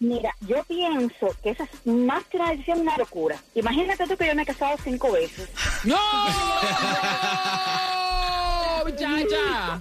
Mira, 0.00 0.32
yo 0.42 0.62
pienso 0.64 1.34
que 1.42 1.50
esa 1.50 1.64
es 1.64 1.86
más 1.86 2.24
que 2.26 2.36
una 2.36 2.50
decisión, 2.50 2.80
una 2.80 2.96
locura. 2.96 3.36
Imagínate 3.54 4.06
tú 4.06 4.16
que 4.16 4.28
yo 4.28 4.34
me 4.34 4.42
he 4.42 4.46
casado 4.46 4.76
cinco 4.82 5.10
veces. 5.10 5.48
¡No! 5.82 5.98
¡Muchacha! 8.84 9.80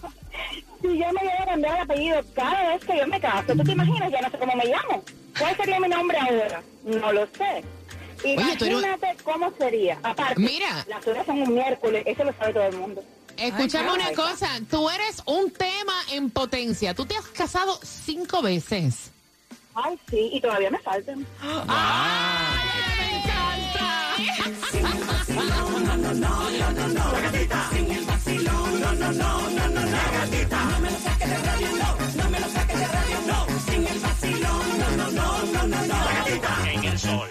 Si 0.82 0.88
yo 0.88 1.06
me 1.12 1.22
voy 1.22 1.30
a 1.40 1.46
cambiar 1.46 1.76
el 1.76 1.82
apellido 1.82 2.22
cada 2.34 2.70
vez 2.70 2.84
que 2.84 2.98
yo 2.98 3.08
me 3.08 3.20
caso, 3.20 3.54
¿tú 3.56 3.64
te 3.64 3.72
imaginas? 3.72 4.12
Ya 4.12 4.22
no 4.22 4.32
sé 4.32 4.38
cómo 4.40 4.56
me 4.56 4.66
llamo. 4.66 5.04
¿Cuál 5.38 5.56
sería 5.56 5.80
mi 5.80 5.88
nombre 5.88 6.18
ahora? 6.18 6.64
No 6.84 7.12
lo 7.12 7.28
sé. 7.28 7.64
Oye, 8.24 8.34
Imagínate 8.34 9.18
cómo 9.24 9.52
sería. 9.58 10.00
Aparte, 10.02 10.40
Mira. 10.40 10.84
las 10.88 11.06
horas 11.06 11.28
son 11.28 11.44
un 11.44 11.54
miércoles, 11.54 12.04
eso 12.08 12.24
lo 12.24 12.34
sabe 12.34 12.54
todo 12.54 12.66
el 12.66 12.76
mundo. 12.76 13.04
Escúchame 13.38 13.94
una 13.94 14.12
cosa, 14.14 14.50
tú 14.70 14.90
eres 14.90 15.22
un 15.26 15.52
tema 15.52 15.94
en 16.12 16.32
potencia. 16.32 16.96
Tú 16.96 17.06
te 17.06 17.16
has 17.16 17.28
casado 17.28 17.80
cinco 17.84 18.42
veces. 18.42 19.12
Ay, 19.80 20.00
sí, 20.10 20.30
y 20.34 20.42
todavía 20.42 20.72
me 20.72 20.80
faltan. 20.80 21.24
En 36.74 36.84
el 36.84 37.00
sol. 37.00 37.30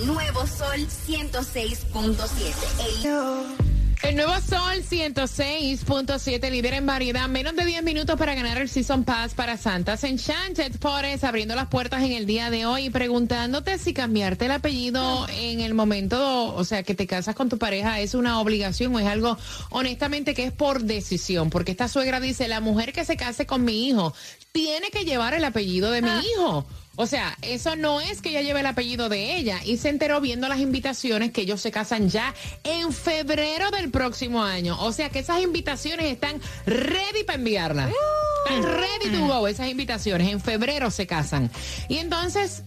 El 0.00 0.06
nuevo 0.06 0.46
Sol 0.46 0.80
106.7. 0.88 2.86
El 2.86 3.67
El 4.02 4.14
nuevo 4.14 4.32
Sol 4.34 4.84
106.7, 4.88 6.50
líder 6.50 6.74
en 6.74 6.86
variedad. 6.86 7.28
Menos 7.28 7.56
de 7.56 7.64
10 7.64 7.82
minutos 7.82 8.16
para 8.16 8.34
ganar 8.34 8.56
el 8.58 8.68
Season 8.68 9.02
Pass 9.04 9.34
para 9.34 9.56
Santas 9.56 10.04
Enchanted 10.04 10.72
Forest, 10.80 11.24
abriendo 11.24 11.56
las 11.56 11.66
puertas 11.66 12.04
en 12.04 12.12
el 12.12 12.24
día 12.24 12.48
de 12.48 12.64
hoy 12.64 12.86
y 12.86 12.90
preguntándote 12.90 13.76
si 13.76 13.92
cambiarte 13.92 14.44
el 14.44 14.52
apellido 14.52 15.26
en 15.28 15.60
el 15.60 15.74
momento, 15.74 16.54
o 16.54 16.64
sea, 16.64 16.84
que 16.84 16.94
te 16.94 17.08
casas 17.08 17.34
con 17.34 17.48
tu 17.48 17.58
pareja 17.58 18.00
es 18.00 18.14
una 18.14 18.40
obligación 18.40 18.94
o 18.94 19.00
es 19.00 19.06
algo, 19.06 19.36
honestamente, 19.70 20.32
que 20.32 20.44
es 20.44 20.52
por 20.52 20.82
decisión. 20.82 21.50
Porque 21.50 21.72
esta 21.72 21.88
suegra 21.88 22.20
dice, 22.20 22.46
la 22.46 22.60
mujer 22.60 22.92
que 22.92 23.04
se 23.04 23.16
case 23.16 23.46
con 23.46 23.64
mi 23.64 23.88
hijo 23.88 24.14
tiene 24.52 24.90
que 24.90 25.04
llevar 25.04 25.34
el 25.34 25.44
apellido 25.44 25.90
de 25.90 26.02
mi 26.02 26.10
hijo. 26.10 26.66
O 27.00 27.06
sea, 27.06 27.38
eso 27.42 27.76
no 27.76 28.00
es 28.00 28.20
que 28.20 28.30
ella 28.30 28.42
lleve 28.42 28.58
el 28.58 28.66
apellido 28.66 29.08
de 29.08 29.36
ella. 29.36 29.60
Y 29.64 29.76
se 29.76 29.88
enteró 29.88 30.20
viendo 30.20 30.48
las 30.48 30.58
invitaciones 30.58 31.30
que 31.30 31.42
ellos 31.42 31.60
se 31.60 31.70
casan 31.70 32.08
ya 32.08 32.34
en 32.64 32.92
febrero 32.92 33.70
del 33.70 33.88
próximo 33.92 34.42
año. 34.42 34.76
O 34.80 34.90
sea 34.90 35.08
que 35.08 35.20
esas 35.20 35.40
invitaciones 35.40 36.06
están 36.06 36.40
ready 36.66 37.22
para 37.24 37.38
enviarlas. 37.38 37.92
Están 38.44 38.64
ready 38.64 39.16
to 39.16 39.26
go 39.28 39.46
esas 39.46 39.68
invitaciones. 39.68 40.28
En 40.28 40.40
febrero 40.40 40.90
se 40.90 41.06
casan. 41.06 41.52
Y 41.88 41.98
entonces 41.98 42.64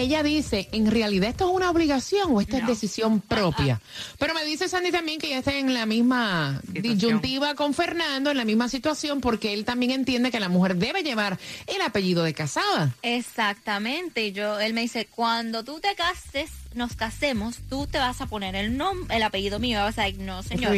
ella 0.00 0.22
dice, 0.22 0.68
¿en 0.72 0.90
realidad 0.90 1.30
esto 1.30 1.48
es 1.48 1.54
una 1.54 1.70
obligación 1.70 2.32
o 2.32 2.40
esta 2.40 2.58
es 2.58 2.66
decisión 2.66 3.20
propia? 3.20 3.80
Pero 4.18 4.34
me 4.34 4.44
dice 4.44 4.68
Sandy 4.68 4.90
también 4.90 5.18
que 5.18 5.28
ella 5.28 5.38
está 5.38 5.54
en 5.54 5.72
la 5.74 5.86
misma 5.86 6.60
disyuntiva 6.64 7.54
con 7.54 7.74
Fernando, 7.74 8.30
en 8.30 8.36
la 8.36 8.44
misma 8.44 8.68
situación, 8.68 9.20
porque 9.20 9.52
él 9.52 9.64
también 9.64 9.92
entiende 9.92 10.30
que 10.30 10.40
la 10.40 10.48
mujer 10.48 10.76
debe 10.76 11.02
llevar 11.02 11.38
el 11.66 11.80
apellido 11.82 12.24
de 12.24 12.34
casada. 12.34 12.94
Exactamente. 13.02 14.32
Yo, 14.32 14.58
él 14.60 14.74
me 14.74 14.82
dice, 14.82 15.06
cuando 15.06 15.64
tú 15.64 15.80
te 15.80 15.94
cases, 15.94 16.50
nos 16.74 16.96
casemos, 16.96 17.56
tú 17.68 17.86
te 17.86 17.98
vas 17.98 18.20
a 18.20 18.26
poner 18.26 18.54
el 18.56 18.76
nombre, 18.76 19.16
el 19.16 19.22
apellido 19.22 19.58
mío. 19.58 19.80
Vas 19.80 19.98
a 19.98 20.04
decir, 20.04 20.20
no, 20.20 20.42
señor. 20.42 20.74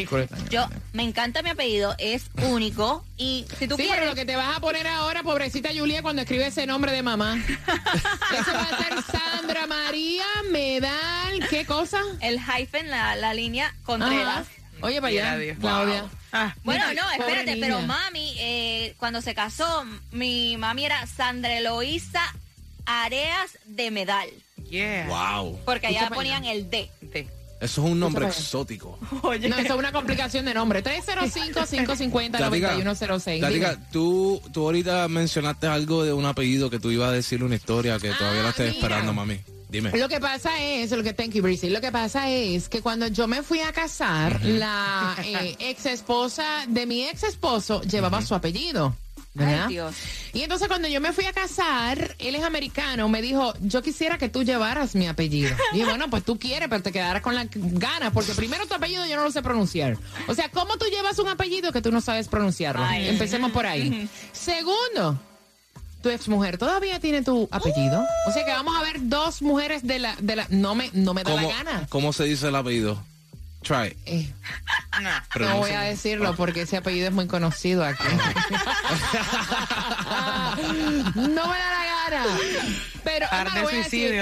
Yo, 0.50 0.66
me 0.92 1.02
encanta 1.02 1.42
mi 1.42 1.50
apellido, 1.50 1.94
es 1.98 2.30
único. 2.42 3.04
Y 3.16 3.46
si 3.58 3.66
tú 3.68 3.76
sí, 3.76 3.82
quieres. 3.82 3.98
pero 3.98 4.10
lo 4.10 4.14
que 4.14 4.24
te 4.24 4.36
vas 4.36 4.56
a 4.56 4.60
poner 4.60 4.86
ahora, 4.86 5.22
pobrecita 5.22 5.70
Julia, 5.76 6.02
cuando 6.02 6.22
escribe 6.22 6.46
ese 6.46 6.66
nombre 6.66 6.92
de 6.92 7.02
mamá. 7.02 7.36
Eso 7.46 8.52
va 8.52 8.62
a 8.62 8.82
ser 8.82 9.02
Sandra 9.02 9.66
María 9.66 10.26
Medal, 10.50 11.46
¿qué 11.48 11.64
cosa? 11.64 12.00
El 12.20 12.40
hyphen, 12.40 12.90
la, 12.90 13.16
la 13.16 13.34
línea 13.34 13.74
Contreras. 13.84 14.46
Ajá. 14.46 14.50
Oye, 14.82 15.00
para 15.00 15.08
allá, 15.08 15.36
Dios. 15.38 15.58
Claudia. 15.58 16.04
Bueno, 16.64 16.84
Mira, 16.90 17.02
no, 17.02 17.10
espérate, 17.12 17.54
niña. 17.54 17.66
pero 17.66 17.80
mami, 17.82 18.34
eh, 18.38 18.94
cuando 18.98 19.22
se 19.22 19.34
casó, 19.34 19.86
mi 20.12 20.56
mami 20.58 20.84
era 20.84 21.06
Sandra 21.06 21.56
Eloísa 21.56 22.22
Areas 22.84 23.58
de 23.64 23.90
Medal. 23.90 24.28
Yeah. 24.70 25.08
Wow. 25.08 25.58
Porque 25.64 25.88
allá 25.88 26.08
ponían 26.10 26.44
el 26.44 26.70
D. 26.70 26.88
Eso 27.58 27.82
es 27.84 27.90
un 27.90 27.98
nombre 27.98 28.26
exótico. 28.26 28.98
No, 29.22 29.32
eso 29.32 29.46
es 29.46 29.70
una 29.70 29.90
complicación 29.92 30.44
de 30.44 30.52
nombre. 30.52 30.84
305-550-9106. 30.84 33.40
Tatica, 33.40 33.74
Dime. 33.74 33.86
tú, 33.90 34.42
tú 34.52 34.64
ahorita 34.64 35.08
mencionaste 35.08 35.66
algo 35.66 36.04
de 36.04 36.12
un 36.12 36.26
apellido 36.26 36.68
que 36.68 36.78
tú 36.78 36.90
ibas 36.90 37.08
a 37.08 37.12
decir 37.12 37.42
una 37.42 37.54
historia 37.54 37.98
que 37.98 38.10
todavía 38.10 38.42
la 38.42 38.50
estoy 38.50 38.66
mira. 38.66 38.76
esperando, 38.76 39.14
mami. 39.14 39.40
Dime. 39.68 39.90
Lo 39.98 40.08
que 40.08 40.20
pasa 40.20 40.62
es, 40.62 40.92
lo 40.92 41.02
que 41.02 41.12
thank 41.12 41.32
you, 41.32 41.42
Breezy. 41.42 41.70
Lo 41.70 41.80
que 41.80 41.90
pasa 41.90 42.30
es 42.30 42.68
que 42.68 42.82
cuando 42.82 43.08
yo 43.08 43.26
me 43.26 43.42
fui 43.42 43.58
a 43.60 43.72
casar, 43.72 44.40
la 44.44 45.16
eh, 45.24 45.56
ex 45.58 45.86
esposa 45.86 46.66
de 46.68 46.86
mi 46.86 47.02
ex 47.04 47.24
esposo 47.24 47.82
llevaba 47.82 48.22
su 48.22 48.32
apellido. 48.34 48.94
¿Verdad? 49.36 49.66
Ay, 49.66 49.74
Dios. 49.74 49.94
Y 50.32 50.42
entonces 50.42 50.68
cuando 50.68 50.88
yo 50.88 51.00
me 51.00 51.12
fui 51.12 51.24
a 51.26 51.32
casar, 51.32 52.16
él 52.18 52.34
es 52.34 52.42
americano, 52.42 53.08
me 53.08 53.22
dijo, 53.22 53.54
yo 53.60 53.82
quisiera 53.82 54.18
que 54.18 54.28
tú 54.28 54.42
llevaras 54.42 54.94
mi 54.94 55.06
apellido. 55.06 55.54
Y 55.72 55.76
dije, 55.76 55.88
bueno, 55.88 56.10
pues 56.10 56.24
tú 56.24 56.38
quieres, 56.38 56.68
pero 56.68 56.82
te 56.82 56.92
quedarás 56.92 57.22
con 57.22 57.34
las 57.34 57.46
ganas, 57.52 58.12
porque 58.12 58.32
primero 58.32 58.66
tu 58.66 58.74
apellido 58.74 59.06
yo 59.06 59.16
no 59.16 59.22
lo 59.24 59.30
sé 59.30 59.42
pronunciar. 59.42 59.96
O 60.26 60.34
sea, 60.34 60.48
¿cómo 60.50 60.76
tú 60.76 60.86
llevas 60.86 61.18
un 61.18 61.28
apellido 61.28 61.72
que 61.72 61.82
tú 61.82 61.92
no 61.92 62.00
sabes 62.00 62.28
pronunciarlo? 62.28 62.84
Ay. 62.84 63.08
Empecemos 63.08 63.52
por 63.52 63.66
ahí. 63.66 64.08
Segundo, 64.32 65.18
tu 66.02 66.08
ex 66.10 66.28
mujer 66.28 66.58
todavía 66.58 67.00
tiene 67.00 67.22
tu 67.22 67.48
apellido. 67.50 68.04
O 68.28 68.32
sea 68.32 68.44
que 68.44 68.52
vamos 68.52 68.74
a 68.76 68.82
ver 68.82 68.96
dos 69.08 69.42
mujeres 69.42 69.86
de 69.86 69.98
la, 69.98 70.16
de 70.20 70.36
la, 70.36 70.46
no 70.50 70.74
me, 70.74 70.90
no 70.92 71.14
me 71.14 71.22
da 71.22 71.34
la 71.34 71.42
¿Cómo, 71.42 71.48
gana. 71.54 71.86
¿Cómo 71.88 72.12
se 72.12 72.24
dice 72.24 72.48
el 72.48 72.56
apellido? 72.56 73.02
Try. 73.62 73.96
Eh, 74.06 74.32
no 75.38 75.56
voy 75.58 75.70
a 75.70 75.80
decirlo 75.82 76.34
porque 76.36 76.62
ese 76.62 76.76
apellido 76.76 77.08
es 77.08 77.14
muy 77.14 77.26
conocido 77.26 77.84
aquí. 77.84 78.04
no 81.14 81.26
me 81.26 81.58
da 81.58 81.70
la 81.70 81.84
gana. 82.10 82.26
Pero 83.04 83.26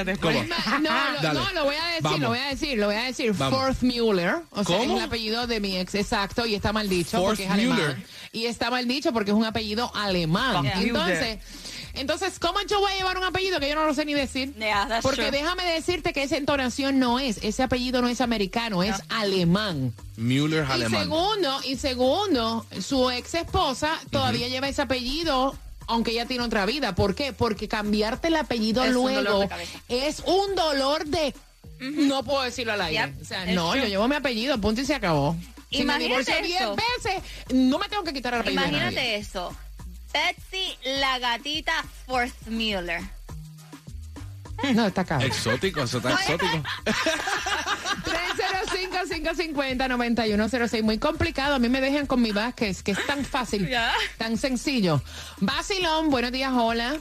después. 0.05 0.37
Emma, 0.37 0.57
No, 0.81 1.23
lo, 1.23 1.33
no, 1.41 1.53
lo 1.53 1.65
voy 1.65 1.77
a 1.77 1.87
decir, 1.87 2.03
Vamos. 2.03 2.21
lo 2.21 2.29
voy 2.29 2.39
a 2.39 2.47
decir, 2.49 2.79
lo 2.79 2.87
voy 2.87 2.97
a 2.97 3.03
decir. 3.05 3.33
Vamos. 3.33 3.59
Forth 3.59 3.83
Mueller, 3.83 4.37
o 4.51 4.65
sea, 4.65 4.77
¿Cómo? 4.79 4.95
es 4.95 4.99
el 5.01 5.07
apellido 5.07 5.47
de 5.47 5.61
mi 5.61 5.77
ex, 5.79 5.95
exacto, 5.95 6.47
y 6.47 6.55
está 6.55 6.73
mal 6.73 6.89
dicho 6.89 7.19
Forth 7.19 7.27
porque 7.29 7.45
es 7.45 7.51
alemán. 7.51 7.79
Mueller. 7.79 8.07
Y 8.33 8.47
está 8.47 8.71
mal 8.71 8.87
dicho 8.89 9.13
porque 9.13 9.31
es 9.31 9.37
un 9.37 9.45
apellido 9.45 9.95
alemán. 9.95 10.63
Yeah. 10.63 10.81
Entonces, 10.81 11.39
entonces, 11.95 12.39
¿cómo 12.39 12.59
yo 12.69 12.81
voy 12.81 12.93
a 12.93 12.97
llevar 12.97 13.17
un 13.19 13.25
apellido 13.25 13.61
que 13.61 13.69
yo 13.69 13.75
no 13.75 13.87
lo 13.87 13.95
sé 13.95 14.05
ni 14.05 14.15
decir? 14.15 14.53
Yeah, 14.55 15.01
Porque 15.03 15.29
true. 15.29 15.31
déjame 15.31 15.65
decirte 15.65 16.13
que 16.13 16.23
esa 16.23 16.37
entonación 16.37 16.99
no 16.99 17.19
es, 17.19 17.39
ese 17.43 17.63
apellido 17.63 18.03
no 18.03 18.09
es 18.09 18.21
americano, 18.21 18.83
es 18.83 18.97
alemán. 19.09 19.93
Müller 20.17 20.65
Y 20.69 20.73
alemán. 20.73 21.03
segundo, 21.03 21.61
y 21.65 21.77
segundo, 21.77 22.67
su 22.81 23.11
ex 23.11 23.35
esposa 23.35 23.99
todavía 24.11 24.49
lleva 24.49 24.69
ese 24.69 24.83
apellido. 24.83 25.57
Aunque 25.87 26.13
ella 26.13 26.25
tiene 26.25 26.43
otra 26.45 26.65
vida. 26.65 26.95
¿Por 26.95 27.15
qué? 27.15 27.35
Porque 27.35 27.69
cambiarte 27.69 28.29
el 28.29 28.37
apellido 28.37 28.83
Es 28.85 28.93
luego 28.93 29.47
es 29.89 30.21
un 30.27 30.55
dolor 30.55 31.05
de... 31.05 31.35
No 31.79 32.23
puedo 32.25 32.43
decirlo 32.43 32.73
al 32.73 32.81
aire. 32.81 33.03
Yep, 33.13 33.21
O 33.21 33.25
sea, 33.27 33.45
it's 33.45 33.55
no, 33.55 33.71
true. 33.73 33.83
yo 33.83 33.89
llevo 33.89 34.09
mi 34.09 34.15
apellido, 34.15 34.59
punto 34.59 34.81
y 34.81 34.87
se 34.87 34.95
acabó. 34.95 35.37
Si 35.71 35.79
me 35.79 35.83
Imagínate 35.85 36.05
divorcio 36.33 36.35
diez 36.47 36.61
eso. 36.63 36.77
veces, 36.77 37.23
no 37.53 37.79
me 37.79 37.89
tengo 37.91 38.03
que 38.05 38.15
quitar 38.15 38.33
el 38.33 38.41
apellido. 38.41 38.63
de 38.63 38.71
nadie. 38.71 38.79
Imagínate 38.83 39.17
eso. 39.17 39.55
Betsy 40.15 40.79
la 41.01 41.19
gatita 41.19 41.73
Forthmuller. 42.07 43.01
No, 44.75 44.87
está 44.87 45.05
caro. 45.05 45.27
Exótico, 45.27 45.83
eso 45.83 45.99
está 45.99 46.13
exótico. 46.13 46.63
305-550-9106. 48.05 50.83
Muy 50.83 50.99
complicado. 50.99 51.57
A 51.57 51.59
mí 51.59 51.69
me 51.69 51.81
dejan 51.81 52.07
con 52.07 52.23
mi 52.23 52.31
Vázquez, 52.31 52.83
que 52.85 52.93
es 52.93 53.07
tan 53.07 53.25
fácil, 53.25 53.69
Ya. 53.69 53.93
tan 54.17 54.39
sencillo. 54.39 55.03
Basilón, 55.41 56.09
buenos 56.11 56.31
días, 56.33 56.53
hola. 56.55 56.97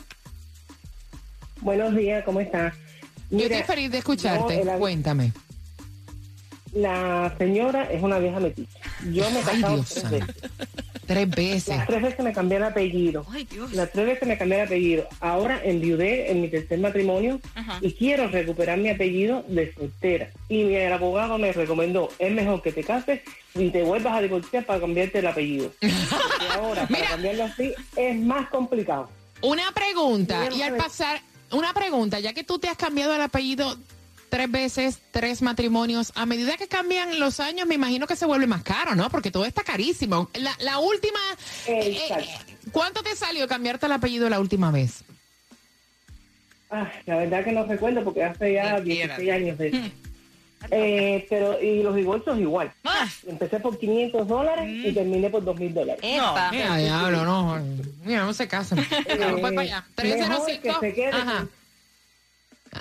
Buenos 1.62 1.96
días, 1.96 2.24
¿cómo 2.26 2.40
estás? 2.42 2.74
Yo 3.30 3.46
estoy 3.46 3.62
feliz 3.64 3.92
de 3.92 4.00
escucharte. 4.00 4.64
Cuéntame. 4.80 5.32
La 6.74 7.34
señora 7.38 7.84
es 7.92 8.02
una 8.02 8.18
vieja 8.18 8.40
metiche. 8.40 8.80
Yo 9.12 9.30
me 9.30 9.40
he 9.40 9.44
Ay, 9.48 9.58
Dios 9.60 9.90
tres 9.94 10.10
veces. 10.10 10.36
Tres 11.06 11.30
veces. 11.30 11.68
Las 11.78 11.88
tres 11.88 12.02
veces 12.02 12.20
me 12.24 12.34
cambié 12.34 12.58
el 12.58 12.64
apellido. 12.64 13.26
Las 13.74 13.92
tres 13.92 14.06
veces 14.06 14.28
me 14.28 14.38
cambié 14.38 14.60
el 14.62 14.66
apellido. 14.68 15.08
Ahora 15.20 15.60
enviudé 15.64 16.32
en 16.32 16.42
mi 16.42 16.48
tercer 16.50 16.80
matrimonio 16.80 17.40
y 17.82 17.92
quiero 17.94 18.28
recuperar 18.28 18.78
mi 18.78 18.90
apellido 18.90 19.44
de 19.48 19.74
soltera. 19.74 20.30
Y 20.50 20.64
mi- 20.64 20.76
el 20.76 20.94
abogado 20.94 21.38
me 21.38 21.52
recomendó, 21.52 22.10
es 22.20 22.32
mejor 22.32 22.62
que 22.62 22.72
te 22.72 22.84
cases 22.84 23.22
y 23.56 23.70
te 23.70 23.84
vuelvas 23.84 24.14
a 24.16 24.22
divorciar 24.22 24.66
para 24.66 24.80
cambiarte 24.80 25.20
el 25.20 25.28
apellido. 25.28 25.72
Porque 25.82 26.48
ahora, 26.54 26.88
para 26.88 27.08
cambiarlo 27.10 27.44
así, 27.46 27.74
es 27.96 28.16
más 28.20 28.50
complicado. 28.50 29.10
Una 29.42 29.72
pregunta, 29.74 30.48
y 30.56 30.62
al 30.62 30.78
pasar, 30.78 31.22
una 31.52 31.74
pregunta, 31.74 32.20
ya 32.20 32.34
que 32.34 32.44
tú 32.46 32.60
te 32.60 32.70
has 32.70 32.78
cambiado 32.78 33.14
el 33.14 33.22
apellido 33.22 33.78
tres 34.34 34.50
veces, 34.50 34.98
tres 35.12 35.44
matrimonios, 35.44 36.12
a 36.16 36.26
medida 36.26 36.58
que 36.58 36.68
cambian 36.68 37.20
los 37.20 37.40
años, 37.40 37.68
me 37.68 37.76
imagino 37.76 38.08
que 38.08 38.16
se 38.16 38.26
vuelve 38.26 38.48
más 38.48 38.64
caro, 38.64 38.96
¿no? 38.96 39.08
Porque 39.12 39.30
todo 39.30 39.46
está 39.46 39.62
carísimo. 39.62 40.28
La, 40.34 40.56
la 40.60 40.80
última, 40.80 41.20
eh, 41.68 42.00
eh, 42.10 42.26
¿cuánto 42.72 43.04
te 43.04 43.16
salió 43.16 43.48
cambiarte 43.48 43.86
el 43.86 43.92
apellido 43.92 44.28
la 44.32 44.40
última 44.40 44.72
vez? 44.72 45.04
Ah, 46.72 46.92
la 47.06 47.18
verdad 47.18 47.44
que 47.44 47.52
no 47.52 47.64
recuerdo 47.68 48.04
porque 48.04 48.24
hace 48.24 48.54
ya 48.54 48.80
16 48.80 49.32
años 49.32 49.56
de 49.60 49.68
eso. 49.68 49.78
Eh, 50.72 51.28
pero, 51.30 51.62
y 51.62 51.84
los 51.84 51.96
divorcios 51.96 52.40
igual. 52.40 52.72
Empecé 53.28 53.60
por 53.60 53.78
500 53.78 54.28
dólares 54.28 54.66
y 54.68 54.92
terminé 54.94 55.30
por 55.30 55.44
2.000 55.44 55.74
dólares. 55.74 56.04
Mira, 56.04 56.78
diablo, 56.78 57.24
no. 57.24 57.62
Mira, 58.04 58.26
no 58.26 58.34
se 58.34 58.48
casan. 58.48 58.84
Claro, 58.84 59.38
pues 59.40 59.54
para 59.54 59.62
allá. 59.62 59.86
Eh, 59.98 60.18
mejor 60.18 60.46
que 60.48 60.58
305. 60.58 60.80
se 60.80 60.94
quede 60.96 61.10
Ajá. 61.10 61.48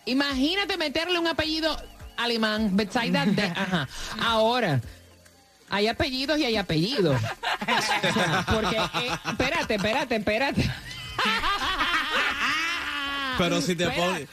Imagínate 0.04 0.76
meterle 0.76 1.18
un 1.18 1.26
apellido 1.26 1.76
alemán, 2.18 2.76
Betsaida. 2.76 3.24
de- 3.26 3.42
ajá. 3.56 3.88
Ahora, 4.22 4.80
hay 5.70 5.88
apellidos 5.88 6.38
y 6.38 6.44
hay 6.44 6.56
apellidos. 6.56 7.20
porque, 8.52 8.76
eh, 8.76 9.10
espérate, 9.30 9.74
espérate, 9.76 10.16
espérate. 10.16 10.70
Pero 13.38 13.60
si 13.60 13.74
te 13.74 13.88
pones... 13.90 14.28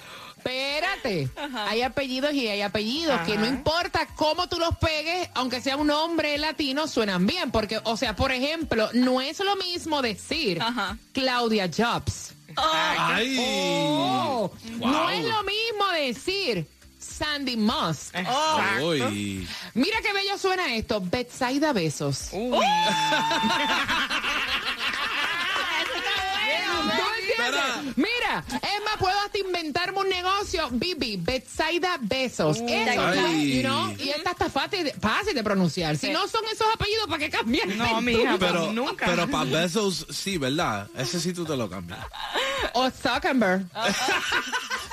Espérate, 0.96 1.30
hay 1.70 1.82
apellidos 1.82 2.34
y 2.34 2.48
hay 2.48 2.62
apellidos 2.62 3.20
que 3.22 3.38
no 3.38 3.46
importa 3.46 4.08
cómo 4.16 4.48
tú 4.48 4.60
los 4.60 4.76
pegues, 4.78 5.30
aunque 5.36 5.62
sea 5.62 5.78
un 5.78 5.88
nombre 5.88 6.38
latino, 6.38 6.88
suenan 6.88 7.26
bien. 7.26 7.52
Porque, 7.52 7.80
o 7.84 7.98
sea, 7.98 8.16
por 8.16 8.32
ejemplo, 8.32 8.90
no 8.94 9.22
es 9.22 9.40
lo 9.40 9.56
mismo 9.56 10.02
decir 10.02 10.62
Claudia 11.14 11.70
Jobs. 11.76 12.34
Ay. 12.56 13.38
Oh, 13.40 14.52
No 14.80 15.10
es 15.10 15.24
lo 15.24 15.44
mismo 15.44 15.88
decir 15.96 16.68
Sandy 17.00 17.56
Musk. 17.58 18.14
Uy. 18.82 19.48
Mira 19.74 19.98
qué 20.02 20.14
bello 20.14 20.38
suena 20.38 20.74
esto. 20.76 21.02
Betsaida 21.02 21.74
Besos. 21.74 22.28
¿Tú 22.32 22.38
Mira, 27.96 28.44
es 28.50 28.84
más, 28.86 28.98
puedo 29.00 29.18
hasta 29.20 29.38
inventarme 29.40 30.00
un 30.00 30.10
negocio, 30.10 30.68
Bibi, 30.72 31.18
Betsaida 31.18 31.98
Besos. 32.02 32.58
Eso, 32.68 33.02
Ay. 33.02 33.56
you 33.58 33.62
know, 33.64 33.92
y 34.00 34.10
esta 34.10 34.32
está 34.32 34.50
fácil, 34.50 34.92
fácil 35.02 35.34
de 35.34 35.44
pronunciar. 35.44 35.98
Si 35.98 36.10
no 36.10 36.28
son 36.28 36.42
esos 36.52 36.68
apellidos, 36.74 37.08
¿para 37.08 37.20
qué 37.20 37.30
cambiar? 37.30 37.68
No, 37.70 38.02
mija, 38.02 38.38
Pero, 38.40 38.72
nunca. 38.74 39.06
pero 39.06 39.28
para 39.30 39.46
besos, 39.50 40.06
sí, 40.10 40.38
¿verdad? 40.38 40.88
Ese 40.96 41.20
sí 41.20 41.34
tú 41.34 41.46
te 41.46 41.56
lo 41.56 41.70
cambias. 41.70 42.00
O 42.74 42.90
Zuckerberg. 42.90 43.66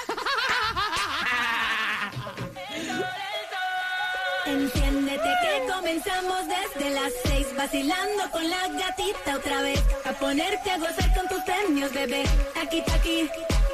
comenzamos 5.89 6.41
desde 6.47 6.91
las 6.91 7.13
seis 7.25 7.47
vacilando 7.57 8.31
con 8.31 8.51
la 8.51 8.69
gatita 8.69 9.37
otra 9.37 9.63
vez. 9.63 9.83
A 10.05 10.13
ponerte 10.13 10.71
a 10.71 10.77
gozar 10.77 11.15
con 11.15 11.27
tus 11.29 11.43
premios 11.45 11.93
bebé. 11.95 12.25
Aquí 12.61 12.83
aquí 12.93 13.31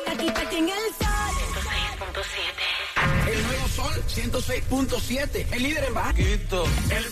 aquí 0.06 0.28
aquí 0.28 0.56
en 0.56 0.68
el 0.68 0.84
sol. 1.00 1.34
El 3.26 3.42
nuevo 3.42 3.68
Sol 3.68 4.04
106.7, 4.06 5.46
el 5.54 5.62
líder 5.62 5.84
en 5.84 5.94
bajito. 5.94 6.64
El 6.90 7.10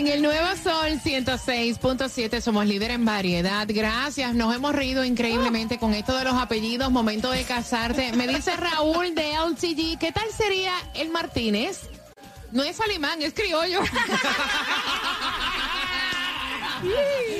En 0.00 0.08
el 0.08 0.22
Nuevo 0.22 0.48
Sol 0.56 0.98
106.7 1.04 2.40
somos 2.40 2.64
líder 2.64 2.92
en 2.92 3.04
variedad. 3.04 3.66
Gracias, 3.68 4.34
nos 4.34 4.56
hemos 4.56 4.74
reído 4.74 5.04
increíblemente 5.04 5.78
con 5.78 5.92
esto 5.92 6.16
de 6.16 6.24
los 6.24 6.32
apellidos. 6.36 6.90
Momento 6.90 7.30
de 7.30 7.44
casarte. 7.44 8.10
Me 8.14 8.26
dice 8.26 8.56
Raúl 8.56 9.14
de 9.14 9.34
LTG, 9.34 9.98
¿qué 9.98 10.10
tal 10.10 10.24
sería 10.34 10.72
el 10.94 11.10
Martínez? 11.10 11.90
No 12.50 12.62
es 12.62 12.80
alemán, 12.80 13.20
es 13.20 13.34
criollo. 13.34 13.80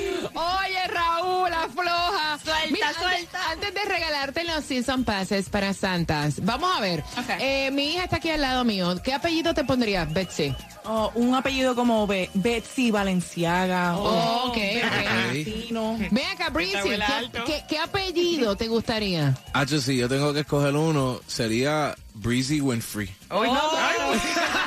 Oye, 1.51 1.59
Raúl, 1.59 1.69
afloja. 1.69 2.39
Suelta, 2.43 2.87
antes- 2.87 3.01
suelta. 3.01 3.51
Antes, 3.51 3.73
de 3.73 3.81
regalarte 3.85 4.43
los 4.43 4.63
Season 4.65 5.03
Passes 5.03 5.49
para 5.49 5.73
Santas, 5.73 6.35
vamos 6.43 6.69
a 6.75 6.79
ver. 6.81 7.03
Eh, 7.39 7.69
mi 7.71 7.93
hija 7.93 8.03
está 8.05 8.17
aquí 8.17 8.29
al 8.29 8.41
lado 8.41 8.63
mío. 8.63 8.95
¿Qué 9.03 9.13
apellido 9.13 9.53
te 9.53 9.63
pondría, 9.63 10.05
Betsy? 10.05 10.55
Oh, 10.83 11.11
un 11.15 11.35
apellido 11.35 11.75
como 11.75 12.07
Be- 12.07 12.29
Betsy 12.33 12.89
Valenciaga. 12.91 13.97
Oh, 13.97 14.03
o 14.03 14.47
ok, 14.49 14.57
Valentino. 15.05 15.97
Ven 16.09 16.25
acá, 16.33 16.47
abuela 16.47 17.05
¿qué, 17.05 17.13
alto. 17.13 17.43
qué- 17.45 17.63
qué 17.69 17.77
apellido 17.79 18.55
te 18.55 18.67
gustaría? 18.67 19.37
Hacho, 19.53 19.79
si 19.79 19.97
yo 19.97 20.09
tengo 20.09 20.33
que 20.33 20.39
escoger 20.41 20.75
uno, 20.75 21.21
sería 21.27 21.95
Breezy 22.15 22.61
Winfrey. 22.61 23.13
Hoy 23.29 23.47
no, 23.49 23.61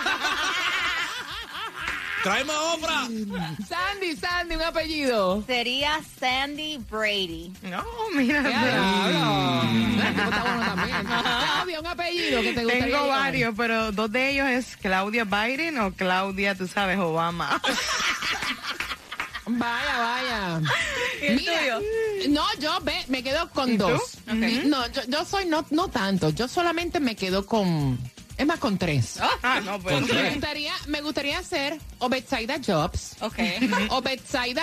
Tráeme 2.25 2.53
obra. 2.55 3.07
Sandy, 3.69 4.17
Sandy, 4.17 4.57
un 4.57 4.63
apellido. 4.63 5.45
Sería 5.47 6.01
Sandy 6.19 6.79
Brady. 6.91 7.53
No, 7.63 7.85
mira. 8.15 8.43
También. 8.43 9.99
Claudia, 11.07 11.81
un 11.81 11.87
apellido 11.87 12.41
que 12.41 12.55
te 12.55 12.65
gustaría. 12.65 12.85
Tengo 12.87 13.03
llevar. 13.05 13.21
varios, 13.21 13.55
pero 13.55 13.93
dos 13.93 14.11
de 14.11 14.31
ellos 14.31 14.49
es 14.49 14.75
Claudia 14.79 15.25
Biden 15.25 15.79
o 15.79 15.93
Claudia, 15.93 16.55
tú 16.55 16.67
sabes, 16.67 16.99
Obama. 16.99 17.61
Vaya, 19.47 19.99
vaya. 19.99 20.61
¿Y 21.21 21.27
el 21.27 21.37
Mira, 21.37 21.53
tuyo? 21.61 21.81
No, 22.31 22.47
yo 22.61 22.81
ve, 22.81 23.05
me 23.09 23.23
quedo 23.23 23.51
con 23.51 23.77
dos. 23.77 24.17
No, 24.27 24.91
yo, 24.91 25.03
yo 25.07 25.25
soy 25.27 25.45
no, 25.45 25.67
no 25.71 25.89
tanto. 25.89 26.31
Yo 26.31 26.49
solamente 26.49 26.99
me 26.99 27.15
quedo 27.15 27.45
con. 27.45 27.99
Es 28.37 28.47
más, 28.47 28.59
con 28.59 28.79
tres. 28.79 29.18
Ah, 29.42 29.61
no, 29.64 29.79
pues. 29.81 30.01
Me 30.12 30.31
gustaría, 30.31 30.73
me 30.88 31.01
gustaría 31.01 31.38
hacer 31.38 31.79
o 31.99 32.09
Betsaida 32.09 32.57
Jobs 32.64 33.16
Ok. 33.20 33.38
o 33.90 34.03
Betsaida 34.03 34.62